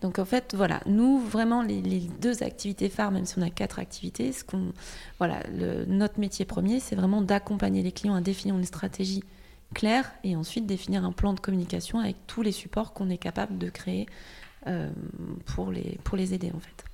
Donc 0.00 0.18
en 0.18 0.24
fait, 0.24 0.54
voilà, 0.56 0.80
nous 0.86 1.20
vraiment 1.20 1.62
les, 1.62 2.00
deux 2.20 2.42
activités 2.42 2.88
phares, 2.88 3.12
même 3.12 3.24
si 3.24 3.38
on 3.38 3.42
a 3.42 3.50
quatre 3.50 3.78
activités, 3.78 4.32
ce 4.32 4.42
qu'on, 4.42 4.72
voilà, 5.18 5.38
notre 5.86 6.18
métier 6.18 6.44
premier, 6.44 6.80
c'est 6.80 6.96
vraiment 6.96 7.22
d'accompagner 7.22 7.84
les 7.84 7.92
clients 7.92 8.16
à 8.16 8.20
définir 8.20 8.56
une 8.56 8.64
stratégie 8.64 9.22
claire 9.72 10.12
et 10.24 10.36
ensuite 10.36 10.66
définir 10.66 11.04
un 11.04 11.12
plan 11.12 11.32
de 11.32 11.40
communication 11.40 11.98
avec 11.98 12.16
tous 12.26 12.42
les 12.42 12.52
supports 12.52 12.92
qu'on 12.92 13.10
est 13.10 13.18
capable 13.18 13.58
de 13.58 13.68
créer 13.68 14.06
euh, 14.66 14.90
pour, 15.46 15.72
les, 15.72 16.34
aider 16.34 16.52
en 16.54 16.60
fait. 16.60 16.84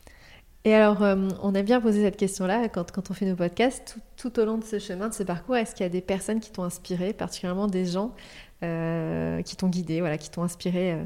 Et 0.65 0.75
alors, 0.75 1.03
euh, 1.03 1.29
on 1.43 1.55
a 1.55 1.63
bien 1.63 1.81
posé 1.81 2.03
cette 2.03 2.17
question-là 2.17 2.69
quand, 2.69 2.91
quand, 2.91 3.11
on 3.11 3.15
fait 3.15 3.27
nos 3.27 3.37
podcasts. 3.37 3.99
Tout, 4.17 4.39
au 4.41 4.45
long 4.45 4.59
de 4.59 4.65
ce 4.65 4.79
chemin, 4.79 5.09
de 5.09 5.15
ce 5.15 5.23
parcours, 5.23 5.57
est-ce 5.57 5.75
qu'il 5.75 5.85
y 5.85 5.87
a 5.87 5.91
des 5.91 6.01
personnes 6.01 6.41
qui 6.41 6.51
t'ont 6.51 6.65
inspiré, 6.65 7.13
particulièrement 7.13 7.67
des 7.67 7.87
gens 7.87 8.15
euh, 8.63 9.43
qui 9.43 9.57
t'ont 9.57 9.69
guidé, 9.69 10.01
voilà, 10.01 10.19
qui 10.19 10.31
t'ont 10.31 10.43
inspiré 10.43 10.97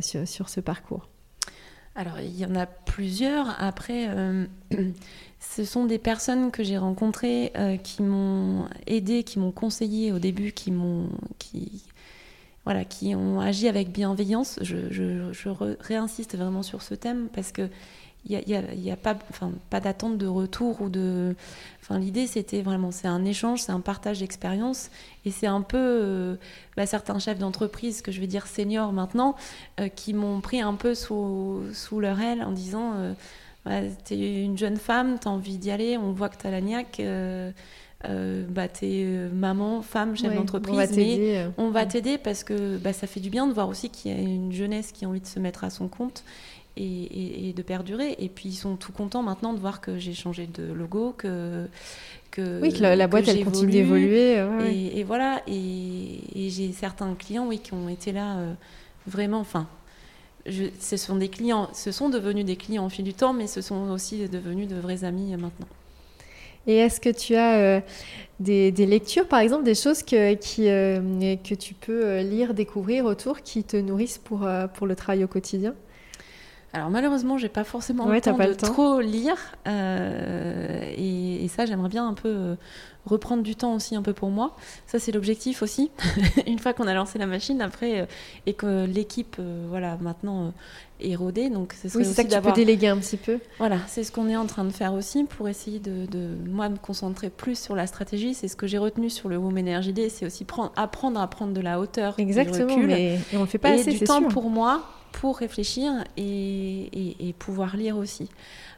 sur, 0.00 0.48
ce 0.48 0.60
parcours? 0.60 1.08
Alors, 1.96 2.20
il 2.20 2.36
y 2.38 2.44
en 2.44 2.54
a 2.54 2.66
plusieurs. 2.66 3.60
Après, 3.60 4.08
ce 5.40 5.64
sont 5.64 5.86
des 5.86 5.98
personnes 5.98 6.50
que 6.50 6.62
j'ai 6.62 6.78
rencontrées 6.78 7.52
qui 7.82 8.02
m'ont 8.02 8.68
aidé, 8.86 9.22
qui 9.22 9.38
m'ont 9.38 9.52
conseillé 9.52 10.12
au 10.12 10.18
début, 10.18 10.52
qui 10.52 10.70
m'ont, 10.72 11.08
qui, 11.38 11.82
voilà, 12.66 12.84
qui 12.84 13.14
ont 13.14 13.40
agi 13.40 13.68
avec 13.68 13.92
bienveillance. 13.92 14.58
Je, 14.60 15.30
réinsiste 15.80 16.36
vraiment 16.36 16.64
sur 16.64 16.82
ce 16.82 16.94
thème 16.94 17.28
parce 17.32 17.52
que 17.52 17.70
il 18.28 18.82
n'y 18.82 18.90
a, 18.90 18.96
pas, 18.96 19.16
pas 19.70 19.80
d'attente 19.80 20.18
de 20.18 20.26
retour 20.26 20.80
ou 20.80 20.88
de. 20.88 21.36
Enfin, 21.82 21.98
l'idée 22.00 22.26
c'était 22.26 22.62
vraiment, 22.62 22.90
c'est 22.90 23.06
un 23.06 23.24
échange, 23.24 23.60
c'est 23.60 23.72
un 23.72 23.80
partage 23.80 24.18
d'expérience 24.18 24.90
et 25.24 25.30
c'est 25.30 25.46
un 25.46 25.60
peu 25.62 25.78
euh, 25.78 26.36
bah, 26.76 26.86
certains 26.86 27.18
chefs 27.20 27.38
d'entreprise 27.38 28.02
que 28.02 28.10
je 28.10 28.20
vais 28.20 28.26
dire 28.26 28.48
seniors 28.48 28.92
maintenant 28.92 29.36
euh, 29.78 29.88
qui 29.88 30.12
m'ont 30.12 30.40
pris 30.40 30.60
un 30.60 30.74
peu 30.74 30.94
sous, 30.94 31.62
sous 31.72 32.00
leur 32.00 32.20
aile 32.20 32.42
en 32.42 32.52
disant. 32.52 32.92
Euh, 32.96 33.12
bah, 33.64 33.80
t'es 34.04 34.44
une 34.44 34.56
jeune 34.56 34.76
femme, 34.76 35.18
t'as 35.20 35.28
envie 35.28 35.58
d'y 35.58 35.72
aller, 35.72 35.96
on 35.96 36.12
voit 36.12 36.28
que 36.28 36.36
t'as 36.36 36.52
la 36.52 36.60
niaque, 36.60 37.02
bah, 38.04 38.68
t'es 38.68 39.28
maman, 39.32 39.82
femme, 39.82 40.16
chef 40.16 40.32
d'entreprise, 40.32 40.92
mais 40.94 41.48
on 41.58 41.70
va 41.70 41.84
t'aider 41.84 42.16
parce 42.16 42.44
que 42.44 42.76
bah, 42.76 42.92
ça 42.92 43.08
fait 43.08 43.18
du 43.18 43.28
bien 43.28 43.48
de 43.48 43.52
voir 43.52 43.68
aussi 43.68 43.90
qu'il 43.90 44.12
y 44.12 44.14
a 44.14 44.20
une 44.20 44.52
jeunesse 44.52 44.92
qui 44.92 45.04
a 45.04 45.08
envie 45.08 45.20
de 45.20 45.26
se 45.26 45.40
mettre 45.40 45.64
à 45.64 45.70
son 45.70 45.88
compte 45.88 46.22
et, 46.76 47.52
de 47.54 47.62
perdurer. 47.62 48.16
Et 48.18 48.28
puis 48.28 48.50
ils 48.50 48.54
sont 48.54 48.76
tout 48.76 48.92
contents 48.92 49.22
maintenant 49.22 49.52
de 49.52 49.58
voir 49.60 49.80
que 49.80 49.98
j'ai 49.98 50.14
changé 50.14 50.46
de 50.46 50.72
logo, 50.72 51.14
que, 51.16 51.66
que 52.30 52.60
oui, 52.60 52.72
que 52.72 52.82
la, 52.82 53.06
boîte 53.06 53.28
elle 53.28 53.44
continue 53.44 53.72
d'évoluer. 53.72 54.36
et, 54.94 55.04
voilà, 55.04 55.42
et, 55.46 56.48
j'ai 56.50 56.72
certains 56.72 57.14
clients 57.14 57.46
oui 57.46 57.58
qui 57.58 57.72
ont 57.72 57.88
été 57.88 58.12
là 58.12 58.36
vraiment, 59.06 59.40
enfin. 59.40 59.68
ce 60.46 60.96
sont 60.96 61.16
des 61.16 61.28
clients, 61.28 61.68
ce 61.72 61.92
sont 61.92 62.08
devenus 62.08 62.44
des 62.44 62.56
clients 62.56 62.86
au 62.86 62.90
fil 62.90 63.04
du 63.04 63.14
temps, 63.14 63.32
mais 63.32 63.46
ce 63.46 63.60
sont 63.60 63.90
aussi 63.90 64.28
devenus 64.28 64.68
de 64.68 64.76
vrais 64.76 65.04
amis 65.04 65.36
maintenant. 65.36 65.68
Et 66.66 66.76
est-ce 66.76 67.00
que 67.00 67.10
tu 67.10 67.36
as 67.36 67.58
euh, 67.58 67.80
des, 68.40 68.72
lectures, 68.72 69.28
par 69.28 69.38
exemple, 69.38 69.64
des 69.64 69.74
choses 69.74 70.02
que, 70.02 70.34
qui, 70.34 70.68
euh, 70.68 71.36
que 71.36 71.54
tu 71.54 71.74
peux 71.74 72.04
euh, 72.04 72.22
lire, 72.22 72.54
découvrir 72.54 73.04
autour, 73.04 73.42
qui 73.42 73.62
te 73.62 73.76
nourrissent 73.76 74.18
pour, 74.18 74.48
pour 74.74 74.86
le 74.86 74.96
travail 74.96 75.24
au 75.24 75.28
quotidien? 75.28 75.74
Alors 76.76 76.90
malheureusement, 76.90 77.38
j'ai 77.38 77.48
pas 77.48 77.64
forcément 77.64 78.06
le 78.06 78.20
temps 78.20 78.36
de 78.36 78.52
trop 78.52 79.00
lire, 79.00 79.36
et, 79.66 81.44
et, 81.44 81.48
ça, 81.48 81.66
j'aimerais 81.66 81.88
bien 81.88 82.06
un 82.06 82.14
peu 82.14 82.56
reprendre 83.06 83.42
du 83.42 83.54
temps 83.54 83.74
aussi 83.74 83.96
un 83.96 84.02
peu 84.02 84.12
pour 84.12 84.30
moi. 84.30 84.56
Ça, 84.86 84.98
c'est 84.98 85.12
l'objectif 85.12 85.62
aussi. 85.62 85.90
Une 86.46 86.58
fois 86.58 86.72
qu'on 86.72 86.86
a 86.86 86.94
lancé 86.94 87.18
la 87.18 87.26
machine, 87.26 87.62
après, 87.62 88.00
euh, 88.00 88.06
et 88.46 88.52
que 88.52 88.84
l'équipe, 88.84 89.36
euh, 89.38 89.64
voilà, 89.68 89.96
maintenant 90.00 90.46
euh, 90.46 90.50
est 91.00 91.14
rodée. 91.14 91.48
Donc, 91.48 91.72
ce 91.72 91.88
serait 91.88 92.00
oui, 92.00 92.04
c'est 92.04 92.14
ça 92.14 92.24
que 92.24 92.34
tu 92.34 92.40
peux 92.40 92.52
déléguer 92.52 92.88
un 92.88 92.98
petit 92.98 93.16
peu. 93.16 93.38
Voilà, 93.58 93.78
c'est 93.86 94.02
ce 94.02 94.10
qu'on 94.10 94.28
est 94.28 94.36
en 94.36 94.46
train 94.46 94.64
de 94.64 94.70
faire 94.70 94.92
aussi 94.92 95.24
pour 95.24 95.48
essayer 95.48 95.78
de, 95.78 96.06
moi, 96.48 96.68
me 96.68 96.76
concentrer 96.76 97.30
plus 97.30 97.58
sur 97.58 97.76
la 97.76 97.86
stratégie. 97.86 98.34
C'est 98.34 98.48
ce 98.48 98.56
que 98.56 98.66
j'ai 98.66 98.78
retenu 98.78 99.08
sur 99.08 99.28
le 99.28 99.36
Women 99.36 99.68
Energy 99.68 99.92
Day, 99.92 100.08
c'est 100.08 100.26
aussi 100.26 100.44
prendre, 100.44 100.72
apprendre 100.76 101.20
à 101.20 101.26
prendre 101.28 101.52
de 101.52 101.60
la 101.60 101.78
hauteur. 101.78 102.14
Exactement, 102.18 102.66
du 102.66 102.74
recul, 102.74 102.86
mais 102.88 103.18
et 103.32 103.36
on 103.36 103.40
le 103.40 103.46
fait 103.46 103.58
pas 103.58 103.70
et 103.70 103.80
assez, 103.80 103.92
du 103.92 104.00
temps 104.00 104.22
pour 104.22 104.50
moi 104.50 104.82
pour 105.20 105.38
réfléchir 105.38 106.04
et, 106.16 107.34
pouvoir 107.38 107.76
lire 107.76 107.96
aussi. 107.96 108.28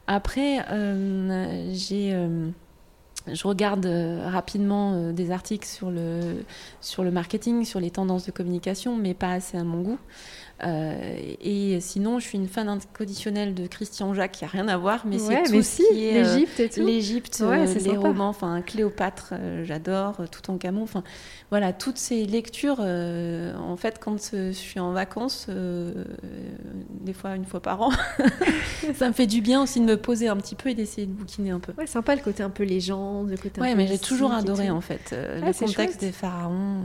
Après, 0.07 0.65
j'ai 1.73 2.15
je 3.33 3.47
regarde 3.47 3.87
euh, 3.87 4.29
rapidement 4.29 4.95
euh, 4.95 5.13
des 5.13 5.31
articles 5.31 5.67
sur 5.67 5.91
le, 5.91 6.45
sur 6.81 7.05
le 7.05 7.11
marketing, 7.11 7.65
sur 7.65 7.81
les 7.81 7.91
tendances 7.91 8.27
de 8.27 8.31
communication, 8.31 8.97
mais 8.97 9.15
pas 9.15 9.33
assez 9.33 9.57
à 9.57 9.65
mon 9.65 9.83
goût. 9.83 9.99
Euh, 10.65 11.17
et 11.41 11.79
sinon, 11.81 12.19
je 12.19 12.27
suis 12.27 12.39
une 12.39 12.49
fan 12.49 12.69
inconditionnelle 12.69 13.55
de 13.55 13.67
Christian 13.67 14.13
Jacques, 14.15 14.33
qui 14.33 14.45
a 14.45 14.49
rien 14.49 14.67
à 14.69 14.77
voir, 14.77 15.07
mais 15.07 15.19
c'est 15.19 15.45
tout 15.45 15.63
ce 15.63 15.77
qui 15.77 16.07
est 16.07 16.23
l'Égypte 16.23 16.61
et 16.61 16.69
tout. 16.69 16.85
L'Égypte, 16.85 17.45
les 17.85 17.97
romans, 17.97 18.29
enfin 18.29 18.61
Cléopâtre, 18.63 19.35
j'adore, 19.65 20.17
tout 20.31 20.51
en 20.51 20.59
camon, 20.59 20.83
enfin 20.83 21.03
voilà, 21.51 21.73
toutes 21.73 21.99
ces 21.99 22.25
lectures. 22.27 22.81
en 22.81 23.77
fait, 23.77 23.99
quand 24.01 24.31
je 24.33 24.53
suis 24.53 24.81
en 24.81 24.93
vacances, 24.93 25.49
des 25.49 27.13
fois 27.13 27.37
une 27.37 27.45
fois 27.45 27.61
par 27.61 27.83
an, 27.83 27.91
ça 28.95 29.09
me 29.09 29.13
fait 29.13 29.27
du 29.27 29.41
bien 29.41 29.63
aussi 29.63 29.81
de 29.81 29.85
me 29.85 29.97
poser 29.97 30.29
un 30.29 30.37
petit 30.37 30.55
peu 30.55 30.71
et 30.71 30.75
d'essayer 30.75 31.07
de 31.07 31.13
bouquiner 31.13 31.51
un 31.51 31.61
peu. 31.61 31.73
Ouais, 31.79 31.87
sympa 31.87 32.15
le 32.15 32.23
côté 32.23 32.43
un 32.43 32.51
peu 32.51 32.65
légende, 32.65 33.31
le 33.31 33.37
côté. 33.37 33.61
Ouais, 33.61 33.75
mais 33.75 33.87
j'ai 33.87 33.99
toujours 33.99 34.33
adoré 34.33 34.71
en 34.71 34.81
fait 34.81 35.13
le 35.13 35.53
contexte 35.53 36.01
des 36.01 36.13
pharaons. 36.13 36.85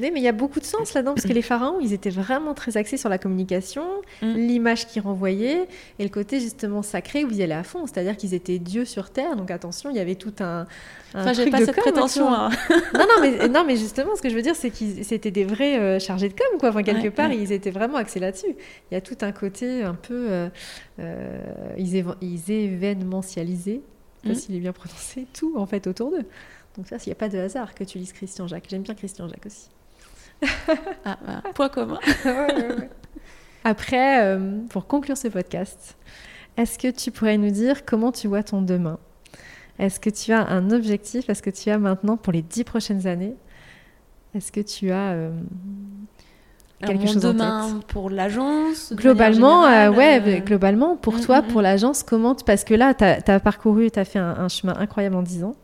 Oui, 0.00 0.10
mais 0.12 0.18
il 0.18 0.24
y 0.24 0.28
a 0.28 0.32
beaucoup 0.32 0.58
de 0.58 0.64
sens 0.64 0.92
là-dedans, 0.92 1.14
parce 1.14 1.26
que 1.26 1.32
les 1.32 1.42
pharaons, 1.42 1.78
ils 1.80 1.92
étaient 1.92 2.10
vraiment 2.10 2.52
très 2.52 2.76
axés 2.76 2.96
sur 2.96 3.08
la 3.08 3.18
communication, 3.18 3.84
mm. 4.22 4.32
l'image 4.34 4.88
qu'ils 4.88 5.02
renvoyaient, 5.02 5.68
et 6.00 6.02
le 6.02 6.08
côté 6.08 6.40
justement 6.40 6.82
sacré 6.82 7.24
où 7.24 7.30
ils 7.30 7.40
allaient 7.42 7.54
à 7.54 7.62
fond, 7.62 7.86
c'est-à-dire 7.86 8.16
qu'ils 8.16 8.34
étaient 8.34 8.58
dieux 8.58 8.84
sur 8.84 9.10
Terre, 9.10 9.36
donc 9.36 9.52
attention, 9.52 9.90
il 9.90 9.96
y 9.96 10.00
avait 10.00 10.16
tout 10.16 10.34
un... 10.40 10.66
un 11.14 11.20
enfin, 11.20 11.32
j'ai 11.32 11.48
pas 11.48 11.64
cette 11.64 11.76
prétention. 11.76 12.32
Hein. 12.34 12.50
non, 12.94 13.00
non 13.00 13.20
mais, 13.20 13.48
non, 13.48 13.64
mais 13.64 13.76
justement, 13.76 14.16
ce 14.16 14.22
que 14.22 14.30
je 14.30 14.34
veux 14.34 14.42
dire, 14.42 14.56
c'est 14.56 14.70
qu'ils 14.70 15.04
c'était 15.04 15.30
des 15.30 15.44
vrais 15.44 15.78
euh, 15.78 15.98
chargés 16.00 16.28
de 16.28 16.34
com, 16.34 16.58
quoi. 16.58 16.70
Enfin, 16.70 16.82
quelque 16.82 17.08
part, 17.08 17.32
ils 17.32 17.52
étaient 17.52 17.70
vraiment 17.70 17.98
axés 17.98 18.18
là-dessus. 18.18 18.56
Il 18.90 18.94
y 18.94 18.96
a 18.96 19.00
tout 19.00 19.18
un 19.20 19.30
côté 19.30 19.84
un 19.84 19.94
peu... 19.94 20.26
Euh, 20.28 20.48
euh, 20.98 21.38
ils, 21.78 22.04
ils 22.20 22.50
événementialisaient, 22.50 23.80
je 24.24 24.28
sais 24.28 24.28
pas 24.28 24.32
mm. 24.32 24.34
s'il 24.34 24.56
est 24.56 24.60
bien 24.60 24.72
prononcé, 24.72 25.28
tout 25.32 25.54
en 25.56 25.66
fait 25.66 25.86
autour 25.86 26.10
d'eux. 26.10 26.26
Donc 26.76 26.88
ça, 26.88 26.96
il 26.96 27.08
n'y 27.08 27.12
a 27.12 27.16
pas 27.16 27.28
de 27.28 27.38
hasard 27.38 27.76
que 27.76 27.84
tu 27.84 27.98
lises 27.98 28.12
Christian 28.12 28.48
Jacques. 28.48 28.66
J'aime 28.68 28.82
bien 28.82 28.94
Christian 28.94 29.28
Jacques 29.28 29.46
aussi 29.46 29.68
ah, 31.04 31.18
bah, 31.26 31.42
point 31.54 31.68
commun. 31.68 31.98
Après, 33.64 34.22
euh, 34.22 34.60
pour 34.68 34.86
conclure 34.86 35.16
ce 35.16 35.28
podcast, 35.28 35.96
est-ce 36.56 36.78
que 36.78 36.90
tu 36.90 37.10
pourrais 37.10 37.38
nous 37.38 37.50
dire 37.50 37.84
comment 37.84 38.12
tu 38.12 38.28
vois 38.28 38.42
ton 38.42 38.62
demain? 38.62 38.98
Est-ce 39.78 39.98
que 39.98 40.10
tu 40.10 40.32
as 40.32 40.46
un 40.46 40.70
objectif? 40.70 41.28
Est-ce 41.28 41.42
que 41.42 41.50
tu 41.50 41.70
as 41.70 41.78
maintenant 41.78 42.16
pour 42.16 42.32
les 42.32 42.42
dix 42.42 42.62
prochaines 42.62 43.06
années 43.06 43.34
Est-ce 44.34 44.52
que 44.52 44.60
tu 44.60 44.92
as 44.92 45.12
euh, 45.12 45.32
quelque 46.86 47.06
chose 47.06 47.22
demain 47.22 47.64
en 47.64 47.78
tête? 47.78 47.86
pour 47.86 48.10
l'agence 48.10 48.92
Globalement, 48.94 49.64
euh, 49.64 49.90
ouais, 49.90 50.42
globalement, 50.44 50.96
pour 50.96 51.14
mm, 51.14 51.20
toi, 51.22 51.40
mm, 51.40 51.46
pour 51.48 51.60
mm. 51.60 51.64
l'agence, 51.64 52.02
comment 52.02 52.34
Parce 52.34 52.62
que 52.64 52.74
là, 52.74 52.94
tu 52.94 53.04
as, 53.04 53.40
parcouru, 53.40 53.90
tu 53.90 53.98
as 53.98 54.04
fait 54.04 54.20
un, 54.20 54.36
un, 54.38 54.48
chemin 54.48 54.76
incroyable 54.78 55.16
en 55.16 55.22
dix 55.22 55.42
ans. 55.42 55.56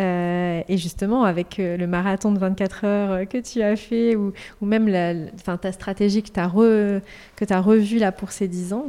Euh, 0.00 0.62
et 0.68 0.78
justement, 0.78 1.24
avec 1.24 1.58
euh, 1.58 1.76
le 1.76 1.86
marathon 1.86 2.32
de 2.32 2.38
24 2.38 2.84
heures 2.84 3.10
euh, 3.10 3.24
que 3.26 3.38
tu 3.38 3.60
as 3.60 3.76
fait, 3.76 4.16
ou, 4.16 4.32
même 4.62 4.88
la, 4.88 5.14
ta 5.58 5.72
stratégie 5.72 6.22
que 6.22 6.30
tu 6.30 6.40
as, 6.40 6.46
re, 6.46 7.02
as 7.50 7.60
revue 7.60 8.00
pour 8.16 8.32
ces 8.32 8.48
10 8.48 8.72
ans, 8.72 8.86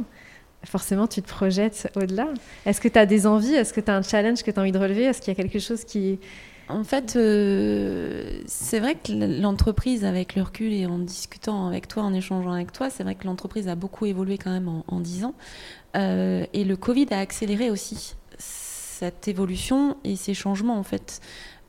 forcément, 0.64 1.06
tu 1.06 1.20
te 1.20 1.28
projettes 1.28 1.90
au-delà. 1.96 2.28
Est-ce 2.64 2.80
que 2.80 2.88
tu 2.88 2.98
as 2.98 3.06
des 3.06 3.26
envies? 3.26 3.54
Est-ce 3.54 3.72
que 3.72 3.80
tu 3.80 3.90
as 3.90 3.96
un 3.96 4.02
challenge 4.02 4.42
que 4.42 4.50
tu 4.50 4.58
as 4.58 4.62
envie 4.62 4.72
de 4.72 4.78
relever? 4.78 5.02
Est-ce 5.02 5.20
qu'il 5.20 5.36
y 5.36 5.36
a 5.36 5.42
quelque 5.42 5.58
chose 5.58 5.84
qui... 5.84 6.18
En 6.68 6.84
fait, 6.84 7.10
c'est 8.46 8.80
vrai 8.80 8.94
que 8.94 9.40
l'entreprise, 9.42 10.04
avec 10.06 10.36
le 10.36 10.42
recul 10.42 10.72
et 10.72 10.86
en 10.86 10.98
discutant 10.98 11.66
avec 11.66 11.88
toi, 11.88 12.04
en 12.04 12.14
échangeant 12.14 12.52
avec 12.52 12.72
toi, 12.72 12.88
c'est 12.88 13.02
vrai 13.02 13.16
que 13.16 13.26
l'entreprise 13.26 13.68
a 13.68 13.74
beaucoup 13.74 14.06
évolué 14.06 14.38
quand 14.38 14.52
même 14.52 14.68
en, 14.68 14.84
en 14.86 15.00
10 15.00 15.24
ans. 15.24 15.34
et 15.96 16.64
le 16.64 16.74
Covid 16.76 17.08
a 17.10 17.18
accéléré 17.18 17.68
aussi 17.68 18.14
cette 19.02 19.26
évolution 19.26 19.96
et 20.04 20.14
ces 20.14 20.32
changements 20.32 20.78
en 20.78 20.84
fait. 20.84 21.20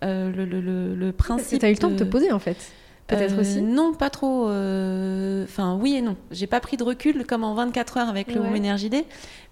Euh, 0.03 0.31
le, 0.31 0.45
le, 0.45 0.95
le, 0.95 1.11
principe. 1.11 1.59
Tu 1.59 1.65
as 1.65 1.69
eu 1.69 1.73
le 1.73 1.79
temps 1.79 1.89
de 1.89 1.95
te 1.95 2.03
poser 2.03 2.31
en 2.31 2.39
fait 2.39 2.57
Peut-être 3.07 3.35
euh, 3.35 3.41
aussi 3.41 3.61
Non, 3.61 3.93
pas 3.93 4.09
trop. 4.09 4.49
Euh, 4.49 5.45
enfin, 5.45 5.77
oui 5.81 5.95
et 5.95 6.01
non. 6.01 6.15
J'ai 6.31 6.47
pas 6.47 6.59
pris 6.59 6.77
de 6.77 6.83
recul 6.83 7.25
comme 7.25 7.43
en 7.43 7.53
24 7.53 7.97
heures 7.97 8.09
avec 8.09 8.33
le 8.33 8.41
Home 8.41 8.55
Energy 8.55 8.89
Day, 8.89 9.05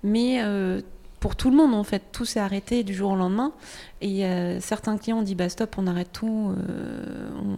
mais 0.03 0.41
pour 1.19 1.35
tout 1.35 1.49
le 1.49 1.55
monde 1.55 1.73
en 1.73 1.83
fait, 1.83 2.03
tout 2.11 2.25
s'est 2.25 2.39
arrêté 2.39 2.83
du 2.83 2.93
jour 2.93 3.11
au 3.11 3.15
lendemain. 3.15 3.53
Et 4.01 4.25
certains 4.59 4.97
clients 4.97 5.19
ont 5.19 5.23
dit 5.23 5.35
bah 5.35 5.49
stop, 5.49 5.75
on 5.77 5.87
arrête 5.87 6.11
tout, 6.11 6.53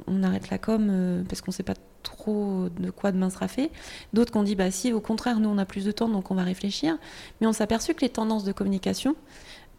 on, 0.07 0.23
arrête 0.23 0.49
la 0.49 0.57
com 0.57 1.23
parce 1.27 1.41
qu'on 1.41 1.51
sait 1.51 1.63
pas 1.63 1.75
trop 2.03 2.67
de 2.79 2.91
quoi 2.91 3.11
demain 3.11 3.29
sera 3.29 3.47
fait. 3.47 3.71
D'autres 4.13 4.31
qui 4.31 4.37
ont 4.37 4.43
dit 4.43 4.55
bah 4.55 4.69
si, 4.71 4.93
au 4.93 4.99
contraire, 4.99 5.39
nous 5.39 5.49
on 5.49 5.57
a 5.57 5.65
plus 5.65 5.85
de 5.85 5.91
temps 5.91 6.09
donc 6.09 6.29
on 6.31 6.35
va 6.35 6.43
réfléchir. 6.43 6.97
Mais 7.41 7.47
on 7.47 7.53
s'est 7.53 7.63
aperçu 7.63 7.93
que 7.93 8.01
les 8.01 8.09
tendances 8.09 8.43
de 8.43 8.51
communication, 8.51 9.15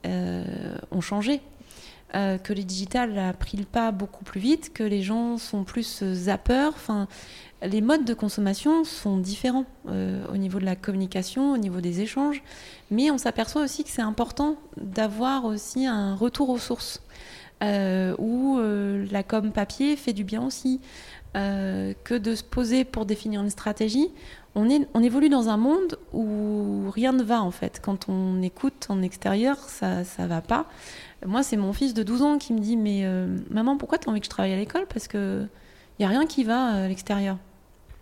ont 0.05 1.01
changé. 1.01 1.41
que 2.13 2.53
le 2.53 2.63
digital 2.63 3.19
a 3.19 3.33
pris 3.33 3.57
le 3.57 3.65
pas 3.65 3.91
beaucoup 3.91 4.25
plus 4.25 4.41
vite, 4.41 4.73
que 4.73 4.85
les 4.85 5.03
gens 5.03 5.39
sont 5.39 5.65
plus 5.65 6.05
zappeurs. 6.05 6.73
Enfin, 6.77 7.09
les 7.63 7.81
modes 7.81 8.05
de 8.05 8.15
consommation 8.15 8.85
sont 8.85 9.17
différents 9.17 9.67
au 9.87 10.37
niveau 10.37 10.59
de 10.59 10.65
la 10.65 10.77
communication, 10.77 11.53
au 11.53 11.57
niveau 11.57 11.81
des 11.81 12.03
échanges, 12.03 12.43
mais 12.91 13.11
on 13.11 13.19
s'aperçoit 13.19 13.63
aussi 13.63 13.83
que 13.83 13.91
c'est 13.91 14.03
important 14.03 14.57
d'avoir 14.77 15.45
aussi 15.45 15.87
un 15.87 16.15
retour 16.15 16.51
aux 16.51 16.59
sources. 16.59 17.01
où 17.63 18.61
la 19.11 19.23
com 19.23 19.51
papier 19.53 19.97
fait 19.97 20.13
du 20.13 20.25
bien 20.25 20.43
aussi. 20.45 20.81
Euh, 21.37 21.95
que 22.05 22.15
de 22.15 22.37
se 22.37 22.45
poser 22.45 22.85
pour 22.85 23.07
définir 23.07 23.41
une 23.41 23.51
stratégie. 23.51 24.09
On, 24.55 24.71
est, 24.71 24.87
on 24.95 25.03
évolue 25.03 25.29
dans 25.29 25.49
un 25.49 25.57
monde 25.57 25.99
où 26.13 26.91
rien 26.91 27.13
ne 27.13 27.23
va 27.23 27.43
en 27.43 27.51
fait. 27.51 27.81
Quand 27.83 28.09
on 28.09 28.41
écoute 28.43 28.87
en 28.89 29.03
extérieur, 29.03 29.57
ça 29.59 30.03
ne 30.19 30.27
va 30.27 30.41
pas. 30.41 30.67
Moi, 31.27 31.43
c'est 31.43 31.57
mon 31.57 31.73
fils 31.73 31.95
de 31.95 32.03
12 32.03 32.23
ans 32.23 32.39
qui 32.39 32.53
me 32.53 32.61
dit 32.61 32.77
Mais 32.77 33.01
euh, 33.05 33.39
maman, 33.51 33.77
pourquoi 33.77 33.99
tu 33.99 34.09
as 34.09 34.11
envie 34.11 34.21
que 34.21 34.27
je 34.27 34.31
travaille 34.31 34.53
à 34.53 34.57
l'école? 34.57 34.87
Parce 34.87 35.09
qu'il 35.09 35.49
n'y 35.99 36.05
a 36.05 36.09
rien 36.09 36.27
qui 36.27 36.45
va 36.45 36.67
à 36.67 36.89
l'extérieur. 36.89 37.37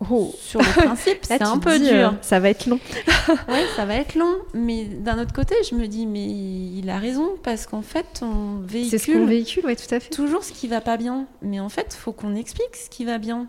Oh. 0.09 0.33
Sur 0.37 0.59
le 0.59 0.65
principe, 0.65 1.19
c'est 1.21 1.41
un 1.41 1.57
peu 1.57 1.79
dur. 1.79 2.09
Euh, 2.09 2.11
ça 2.21 2.39
va 2.39 2.49
être 2.49 2.65
long. 2.65 2.79
oui, 3.49 3.59
ça 3.75 3.85
va 3.85 3.95
être 3.95 4.15
long. 4.15 4.35
Mais 4.53 4.85
d'un 4.85 5.21
autre 5.21 5.33
côté, 5.33 5.55
je 5.69 5.75
me 5.75 5.87
dis, 5.87 6.05
mais 6.05 6.25
il 6.25 6.89
a 6.89 6.97
raison, 6.97 7.35
parce 7.43 7.65
qu'en 7.67 7.81
fait, 7.81 8.21
on 8.21 8.59
véhicule. 8.65 8.99
C'est 8.99 9.11
ce 9.11 9.11
qu'on 9.11 9.25
véhicule, 9.25 9.63
tout 9.63 9.95
à 9.95 9.99
fait. 9.99 10.09
Toujours 10.09 10.43
ce 10.43 10.51
qui 10.51 10.67
va 10.67 10.81
pas 10.81 10.97
bien. 10.97 11.25
Mais 11.41 11.59
en 11.59 11.69
fait, 11.69 11.95
il 11.95 11.97
faut 11.97 12.11
qu'on 12.11 12.35
explique 12.35 12.75
ce 12.75 12.89
qui 12.89 13.05
va 13.05 13.17
bien. 13.17 13.47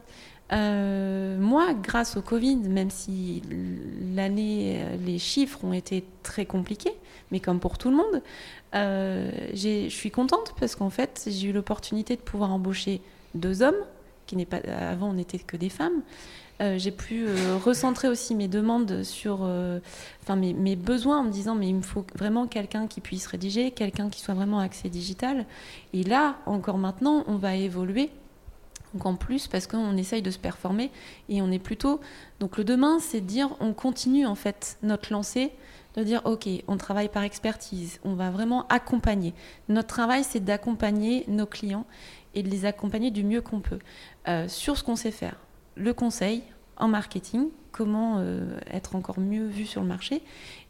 Euh, 0.52 1.38
moi, 1.38 1.72
grâce 1.74 2.16
au 2.16 2.22
Covid, 2.22 2.56
même 2.56 2.90
si 2.90 3.42
l'année, 4.14 4.84
les 5.04 5.18
chiffres 5.18 5.64
ont 5.64 5.72
été 5.72 6.04
très 6.22 6.44
compliqués, 6.46 6.92
mais 7.30 7.40
comme 7.40 7.60
pour 7.60 7.78
tout 7.78 7.90
le 7.90 7.96
monde, 7.96 8.22
euh, 8.74 9.30
je 9.54 9.88
suis 9.88 10.10
contente 10.10 10.54
parce 10.60 10.76
qu'en 10.76 10.90
fait, 10.90 11.28
j'ai 11.30 11.48
eu 11.48 11.52
l'opportunité 11.52 12.16
de 12.16 12.20
pouvoir 12.20 12.52
embaucher 12.52 13.00
deux 13.34 13.62
hommes, 13.62 13.74
qui 14.26 14.36
n'est 14.36 14.46
pas 14.46 14.58
avant 14.90 15.10
on 15.10 15.14
n'était 15.14 15.38
que 15.38 15.56
des 15.56 15.68
femmes, 15.68 16.02
euh, 16.60 16.78
j'ai 16.78 16.92
pu 16.92 17.26
euh, 17.26 17.56
recentrer 17.56 18.06
aussi 18.06 18.34
mes 18.34 18.46
demandes 18.46 19.02
sur 19.02 19.40
euh, 19.42 19.80
enfin 20.22 20.36
mes, 20.36 20.76
besoins 20.76 21.18
en 21.18 21.24
me 21.24 21.30
disant 21.30 21.56
mais 21.56 21.68
il 21.68 21.74
me 21.74 21.82
faut 21.82 22.06
vraiment 22.14 22.46
quelqu'un 22.46 22.86
qui 22.86 23.00
puisse 23.00 23.26
rédiger, 23.26 23.72
quelqu'un 23.72 24.08
qui 24.08 24.20
soit 24.20 24.34
vraiment 24.34 24.60
axé 24.60 24.88
digital. 24.88 25.46
Et 25.92 26.04
là, 26.04 26.36
encore 26.46 26.78
maintenant, 26.78 27.24
on 27.26 27.36
va 27.36 27.56
évoluer. 27.56 28.10
Donc 28.94 29.06
en 29.06 29.14
plus, 29.16 29.48
parce 29.48 29.66
qu'on 29.66 29.96
essaye 29.96 30.22
de 30.22 30.30
se 30.30 30.38
performer 30.38 30.90
et 31.28 31.42
on 31.42 31.50
est 31.50 31.58
plutôt. 31.58 32.00
Donc 32.40 32.56
le 32.56 32.64
demain, 32.64 32.98
c'est 33.00 33.20
de 33.20 33.26
dire 33.26 33.50
on 33.60 33.74
continue 33.74 34.26
en 34.26 34.34
fait 34.34 34.78
notre 34.82 35.12
lancée, 35.12 35.52
de 35.96 36.02
dire 36.02 36.22
ok, 36.24 36.48
on 36.66 36.76
travaille 36.76 37.08
par 37.08 37.22
expertise, 37.22 38.00
on 38.04 38.14
va 38.14 38.30
vraiment 38.30 38.66
accompagner. 38.68 39.34
Notre 39.68 39.88
travail, 39.88 40.24
c'est 40.24 40.40
d'accompagner 40.40 41.24
nos 41.28 41.46
clients 41.46 41.86
et 42.34 42.42
de 42.42 42.48
les 42.48 42.64
accompagner 42.64 43.10
du 43.10 43.24
mieux 43.24 43.42
qu'on 43.42 43.60
peut 43.60 43.78
sur 44.48 44.76
ce 44.76 44.82
qu'on 44.82 44.96
sait 44.96 45.10
faire 45.10 45.36
le 45.76 45.92
conseil 45.92 46.42
en 46.76 46.88
marketing, 46.88 47.48
comment 47.72 48.18
euh, 48.18 48.58
être 48.70 48.96
encore 48.96 49.18
mieux 49.18 49.46
vu 49.46 49.66
sur 49.66 49.80
le 49.80 49.86
marché 49.86 50.22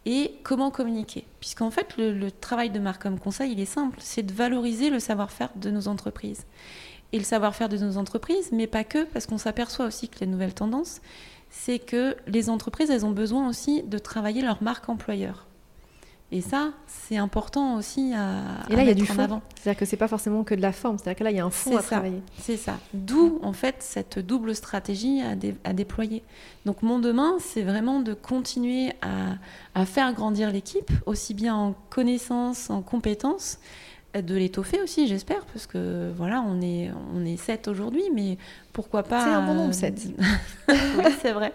et 0.07 0.33
comment 0.43 0.71
communiquer. 0.71 1.25
Puisqu'en 1.41 1.71
fait, 1.71 1.97
le, 1.97 2.31
travail 2.31 2.71
de 2.71 2.79
marque 2.79 3.03
comme 3.03 3.19
conseil, 3.19 3.53
il 3.53 3.61
est 3.61 3.67
simple, 3.67 3.99
c'est 4.01 4.23
de 4.23 4.33
valoriser 4.33 4.91
le 4.91 4.99
savoir-faire 4.99 5.51
de 5.57 5.71
nos 5.71 5.89
entreprises. 5.89 6.47
Et 7.15 7.19
le 7.19 7.23
savoir-faire 7.23 7.69
de 7.69 7.79
nos 7.79 7.97
entreprises, 7.97 8.51
mais 8.51 8.67
pas 8.67 8.83
que, 8.83 9.05
parce 9.05 9.27
qu'on 9.27 9.39
s'aperçoit 9.39 9.87
aussi 9.87 10.09
que 10.09 10.19
les 10.19 10.27
nouvelles 10.27 10.53
tendances, 10.53 11.01
c'est 11.49 11.79
que 11.79 12.17
les 12.27 12.51
entreprises, 12.51 12.91
elles 12.91 13.07
ont 13.07 13.13
besoin 13.13 13.49
aussi 13.49 13.85
de 13.85 13.99
travailler 13.99 14.43
leur 14.43 14.65
marque 14.65 14.89
employeur. 14.89 15.47
Et 16.33 16.41
ça, 16.41 16.73
c'est 16.89 17.17
important 17.17 17.77
aussi 17.77 18.13
à, 18.13 18.67
et 18.69 18.75
là, 18.75 18.83
il 18.83 18.89
y 18.89 18.91
a 18.91 18.95
du 18.95 19.09
avant. 19.17 19.43
C'est-à-dire 19.55 19.79
que 19.79 19.85
c'est 19.85 19.97
pas 19.97 20.09
forcément 20.09 20.43
que 20.43 20.57
de 20.57 20.61
la 20.61 20.73
forme, 20.73 20.99
c'est-à-dire 20.99 21.19
que 21.21 21.23
là, 21.23 21.31
il 21.31 21.37
y 21.37 21.41
a 21.41 21.45
un 21.45 21.51
fond 21.51 21.77
à 21.77 21.83
travailler. 21.83 22.21
C'est 22.41 22.57
ça. 22.57 22.81
D'où, 22.93 23.39
en 23.43 23.53
fait, 23.53 23.77
cette 23.79 24.19
double 24.19 24.57
stratégie 24.57 25.23
à, 25.23 25.37
à 25.63 25.73
déployer. 25.73 26.25
Donc, 26.67 26.83
mon 26.83 26.99
demain, 26.99 27.37
c'est 27.39 27.63
vraiment 27.63 28.01
de 28.01 28.15
continuer 28.15 28.91
à, 29.03 29.37
à 29.81 29.87
faire 29.87 30.13
grandir 30.15 30.51
l'équipe, 30.51 30.91
aussi 31.07 31.35
bien 31.35 31.55
en 31.55 31.77
connaissances, 31.91 32.69
en 32.71 32.83
compétences, 32.83 33.61
de 34.23 34.35
l'étoffer 34.35 34.81
aussi, 34.81 35.07
j'espère, 35.09 35.45
parce 35.47 35.67
que 35.67 36.13
voilà, 36.17 36.45
on 36.47 36.61
est, 36.61 36.91
on 37.15 37.25
est 37.25 37.37
7 37.37 37.69
aujourd'hui, 37.69 38.05
mais 38.15 38.39
pourquoi 38.73 39.03
pas. 39.03 39.25
C'est 39.25 39.31
un 39.31 39.47
bon 39.47 39.55
nombre, 39.55 39.75
7. 39.75 40.09
oui, 40.69 41.05
c'est 41.21 41.33
vrai. 41.33 41.53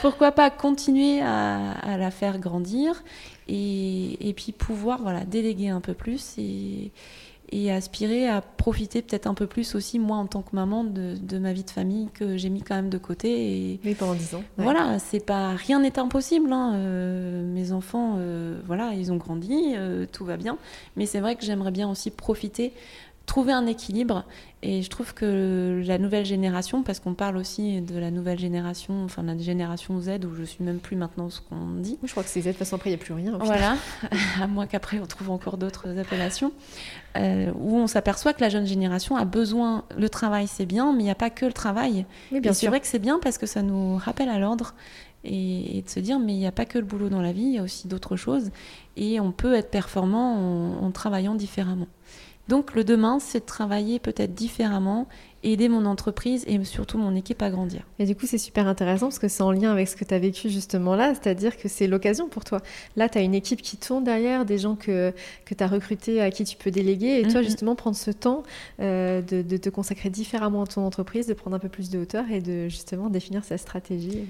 pourquoi 0.00 0.32
pas 0.32 0.50
continuer 0.50 1.20
à, 1.20 1.72
à, 1.72 1.96
la 1.96 2.10
faire 2.10 2.38
grandir 2.38 3.02
et, 3.48 4.32
puis 4.36 4.52
pouvoir 4.52 5.00
voilà, 5.02 5.24
déléguer 5.24 5.68
un 5.68 5.80
peu 5.80 5.94
plus 5.94 6.36
et, 6.38 6.90
aspirer 7.70 8.28
à 8.28 8.40
profiter 8.40 9.02
peut-être 9.02 9.26
un 9.26 9.34
peu 9.34 9.46
plus 9.46 9.74
aussi, 9.74 9.98
moi 9.98 10.16
en 10.16 10.26
tant 10.26 10.42
que 10.42 10.54
maman, 10.54 10.84
de, 10.84 11.38
ma 11.38 11.52
vie 11.52 11.64
de 11.64 11.70
famille 11.70 12.08
que 12.14 12.36
j'ai 12.36 12.48
mis 12.48 12.62
quand 12.62 12.74
même 12.74 12.90
de 12.90 12.98
côté. 12.98 13.72
Et, 13.72 13.80
oui, 13.84 13.94
pendant 13.94 14.14
10 14.14 14.34
ans. 14.34 14.44
Voilà, 14.56 14.98
c'est 14.98 15.24
pas, 15.24 15.50
rien 15.50 15.80
n'est 15.80 15.98
impossible. 15.98 16.52
Hein. 16.52 16.74
Euh, 16.74 17.44
mes 17.44 17.72
enfants, 17.72 18.16
euh, 18.18 18.60
voilà, 18.66 18.94
ils 18.94 19.12
ont 19.12 19.16
grandi, 19.16 19.74
euh, 19.76 20.06
tout 20.10 20.24
va 20.24 20.36
bien. 20.36 20.58
Mais 20.96 21.06
c'est 21.06 21.20
vrai 21.20 21.36
que 21.36 21.44
j'aimerais 21.44 21.72
bien 21.72 21.90
aussi 21.90 22.10
profiter 22.10 22.72
trouver 23.26 23.52
un 23.52 23.66
équilibre. 23.66 24.24
Et 24.64 24.82
je 24.82 24.90
trouve 24.90 25.12
que 25.12 25.82
la 25.84 25.98
nouvelle 25.98 26.24
génération, 26.24 26.84
parce 26.84 27.00
qu'on 27.00 27.14
parle 27.14 27.36
aussi 27.36 27.80
de 27.80 27.98
la 27.98 28.12
nouvelle 28.12 28.38
génération, 28.38 29.04
enfin 29.04 29.24
la 29.24 29.36
génération 29.36 30.00
Z, 30.00 30.24
où 30.24 30.34
je 30.36 30.44
suis 30.44 30.62
même 30.62 30.78
plus 30.78 30.94
maintenant 30.94 31.30
ce 31.30 31.40
qu'on 31.40 31.74
dit. 31.78 31.98
Je 32.04 32.10
crois 32.10 32.22
que 32.22 32.28
c'est 32.28 32.42
Z, 32.42 32.44
de 32.44 32.50
toute 32.50 32.58
façon 32.58 32.76
après 32.76 32.90
il 32.90 32.92
n'y 32.92 33.00
a 33.00 33.04
plus 33.04 33.14
rien. 33.14 33.36
Voilà, 33.40 33.76
à 34.40 34.46
moins 34.46 34.66
qu'après 34.66 35.00
on 35.00 35.06
trouve 35.06 35.30
encore 35.30 35.56
d'autres 35.56 35.98
appellations, 35.98 36.52
euh, 37.16 37.50
où 37.56 37.76
on 37.76 37.88
s'aperçoit 37.88 38.34
que 38.34 38.40
la 38.40 38.50
jeune 38.50 38.66
génération 38.66 39.16
a 39.16 39.24
besoin, 39.24 39.84
le 39.98 40.08
travail 40.08 40.46
c'est 40.46 40.66
bien, 40.66 40.92
mais 40.92 41.00
il 41.00 41.06
n'y 41.06 41.10
a 41.10 41.16
pas 41.16 41.30
que 41.30 41.44
le 41.44 41.52
travail. 41.52 42.06
Oui, 42.30 42.38
bien 42.38 42.52
C'est 42.52 42.68
vrai 42.68 42.78
que 42.78 42.86
c'est 42.86 43.00
bien 43.00 43.18
parce 43.20 43.38
que 43.38 43.46
ça 43.46 43.62
nous 43.62 43.96
rappelle 43.96 44.28
à 44.28 44.38
l'ordre 44.38 44.74
et, 45.24 45.82
de 45.84 45.90
se 45.90 45.98
dire 45.98 46.20
mais 46.20 46.34
il 46.34 46.38
n'y 46.38 46.46
a 46.46 46.52
pas 46.52 46.66
que 46.66 46.78
le 46.78 46.84
boulot 46.84 47.08
dans 47.08 47.22
la 47.22 47.32
vie, 47.32 47.42
il 47.42 47.54
y 47.54 47.58
a 47.58 47.62
aussi 47.62 47.88
d'autres 47.88 48.14
choses 48.14 48.50
et 48.96 49.18
on 49.18 49.32
peut 49.32 49.54
être 49.54 49.70
performant 49.70 50.78
en 50.80 50.90
travaillant 50.92 51.34
différemment. 51.34 51.88
Donc 52.48 52.74
le 52.74 52.82
demain, 52.84 53.18
c'est 53.20 53.40
de 53.40 53.44
travailler 53.44 53.98
peut-être 53.98 54.34
différemment, 54.34 55.06
aider 55.44 55.68
mon 55.68 55.86
entreprise 55.86 56.44
et 56.46 56.62
surtout 56.64 56.98
mon 56.98 57.14
équipe 57.14 57.40
à 57.40 57.50
grandir. 57.50 57.86
Et 57.98 58.04
du 58.04 58.16
coup, 58.16 58.26
c'est 58.26 58.38
super 58.38 58.66
intéressant 58.66 59.06
parce 59.06 59.18
que 59.18 59.28
c'est 59.28 59.42
en 59.42 59.52
lien 59.52 59.70
avec 59.70 59.88
ce 59.88 59.96
que 59.96 60.04
tu 60.04 60.12
as 60.12 60.18
vécu 60.18 60.50
justement 60.50 60.96
là, 60.96 61.14
c'est-à-dire 61.14 61.56
que 61.56 61.68
c'est 61.68 61.86
l'occasion 61.86 62.28
pour 62.28 62.44
toi. 62.44 62.60
Là, 62.96 63.08
tu 63.08 63.18
as 63.18 63.22
une 63.22 63.34
équipe 63.34 63.62
qui 63.62 63.76
tourne 63.76 64.04
derrière, 64.04 64.44
des 64.44 64.58
gens 64.58 64.74
que, 64.74 65.12
que 65.44 65.54
tu 65.54 65.62
as 65.62 65.68
recrutés, 65.68 66.20
à 66.20 66.30
qui 66.30 66.44
tu 66.44 66.56
peux 66.56 66.70
déléguer, 66.70 67.20
et 67.20 67.28
toi, 67.28 67.42
justement, 67.42 67.74
prendre 67.74 67.96
ce 67.96 68.10
temps 68.10 68.42
euh, 68.80 69.22
de, 69.22 69.42
de, 69.42 69.56
te 69.56 69.68
consacrer 69.68 70.10
différemment 70.10 70.62
à 70.62 70.66
ton 70.66 70.84
entreprise, 70.84 71.26
de 71.26 71.34
prendre 71.34 71.56
un 71.56 71.60
peu 71.60 71.68
plus 71.68 71.90
de 71.90 72.00
hauteur 72.00 72.24
et 72.30 72.40
de 72.40 72.68
justement 72.68 73.08
définir 73.08 73.44
sa 73.44 73.56
stratégie. 73.56 74.26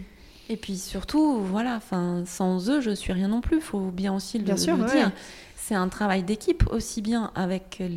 Et 0.49 0.57
puis 0.57 0.77
surtout, 0.77 1.41
voilà, 1.41 1.81
sans 2.27 2.69
eux, 2.69 2.81
je 2.81 2.91
suis 2.91 3.13
rien 3.13 3.29
non 3.29 3.41
plus. 3.41 3.57
Il 3.57 3.63
faut 3.63 3.91
bien 3.91 4.15
aussi 4.15 4.39
le, 4.39 4.45
bien 4.45 4.57
sûr, 4.57 4.77
dire 4.77 5.13
c'est 5.63 5.77
un 5.77 5.89
travail 5.89 6.25
d'équipe, 6.25 6.65
aussi 6.71 7.03
bien 7.03 7.31
avec 7.37 7.79
euh, 7.81 7.89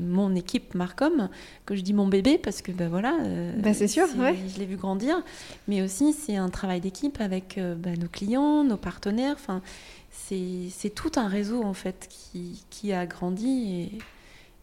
mon 0.00 0.34
équipe 0.34 0.74
Marcom, 0.74 1.28
que 1.66 1.76
je 1.76 1.82
dis 1.82 1.92
mon 1.92 2.08
bébé, 2.08 2.36
parce 2.36 2.62
que 2.62 2.72
ben 2.72 2.88
voilà, 2.88 3.16
euh, 3.20 3.52
bah, 3.58 3.74
c'est 3.74 3.86
sûr, 3.86 4.06
je 4.08 4.58
l'ai 4.58 4.66
vu 4.66 4.76
grandir, 4.76 5.22
mais 5.68 5.82
aussi 5.82 6.12
c'est 6.12 6.36
un 6.36 6.48
travail 6.48 6.80
d'équipe 6.80 7.20
avec 7.20 7.58
euh, 7.58 7.76
ben, 7.76 7.96
nos 7.96 8.08
clients, 8.08 8.64
nos 8.64 8.76
partenaires, 8.76 9.34
enfin, 9.34 9.62
c'est 10.10 10.94
tout 10.94 11.12
un 11.16 11.28
réseau 11.28 11.62
en 11.62 11.74
fait 11.74 12.08
qui, 12.08 12.64
qui 12.70 12.92
a 12.92 13.06
grandi 13.06 13.90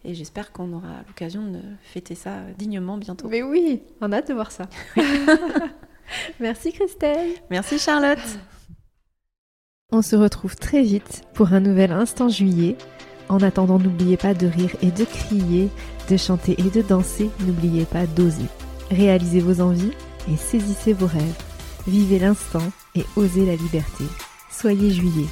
et, 0.04 0.10
et 0.10 0.14
j'espère 0.14 0.52
qu'on 0.52 0.72
aura 0.72 1.02
l'occasion 1.06 1.42
de 1.50 1.60
fêter 1.82 2.14
ça 2.14 2.40
dignement 2.58 2.98
bientôt. 2.98 3.28
Mais 3.28 3.42
oui, 3.42 3.80
on 4.00 4.10
a 4.12 4.16
hâte 4.16 4.28
de 4.28 4.34
voir 4.34 4.50
ça. 4.50 4.68
Merci 6.40 6.72
Christelle. 6.72 7.30
Merci 7.50 7.78
Charlotte. 7.78 8.18
On 9.92 10.02
se 10.02 10.14
retrouve 10.14 10.54
très 10.54 10.82
vite 10.82 11.22
pour 11.34 11.52
un 11.52 11.60
nouvel 11.60 11.90
instant 11.90 12.28
juillet. 12.28 12.76
En 13.28 13.38
attendant, 13.38 13.78
n'oubliez 13.78 14.16
pas 14.16 14.34
de 14.34 14.46
rire 14.46 14.76
et 14.82 14.92
de 14.92 15.04
crier, 15.04 15.68
de 16.08 16.16
chanter 16.16 16.54
et 16.58 16.70
de 16.70 16.82
danser. 16.82 17.28
N'oubliez 17.46 17.84
pas 17.84 18.06
d'oser. 18.06 18.46
Réalisez 18.90 19.40
vos 19.40 19.60
envies 19.60 19.92
et 20.32 20.36
saisissez 20.36 20.92
vos 20.92 21.06
rêves. 21.06 21.42
Vivez 21.88 22.20
l'instant 22.20 22.72
et 22.94 23.04
osez 23.16 23.46
la 23.46 23.56
liberté. 23.56 24.04
Soyez 24.50 24.90
juillet. 24.90 25.26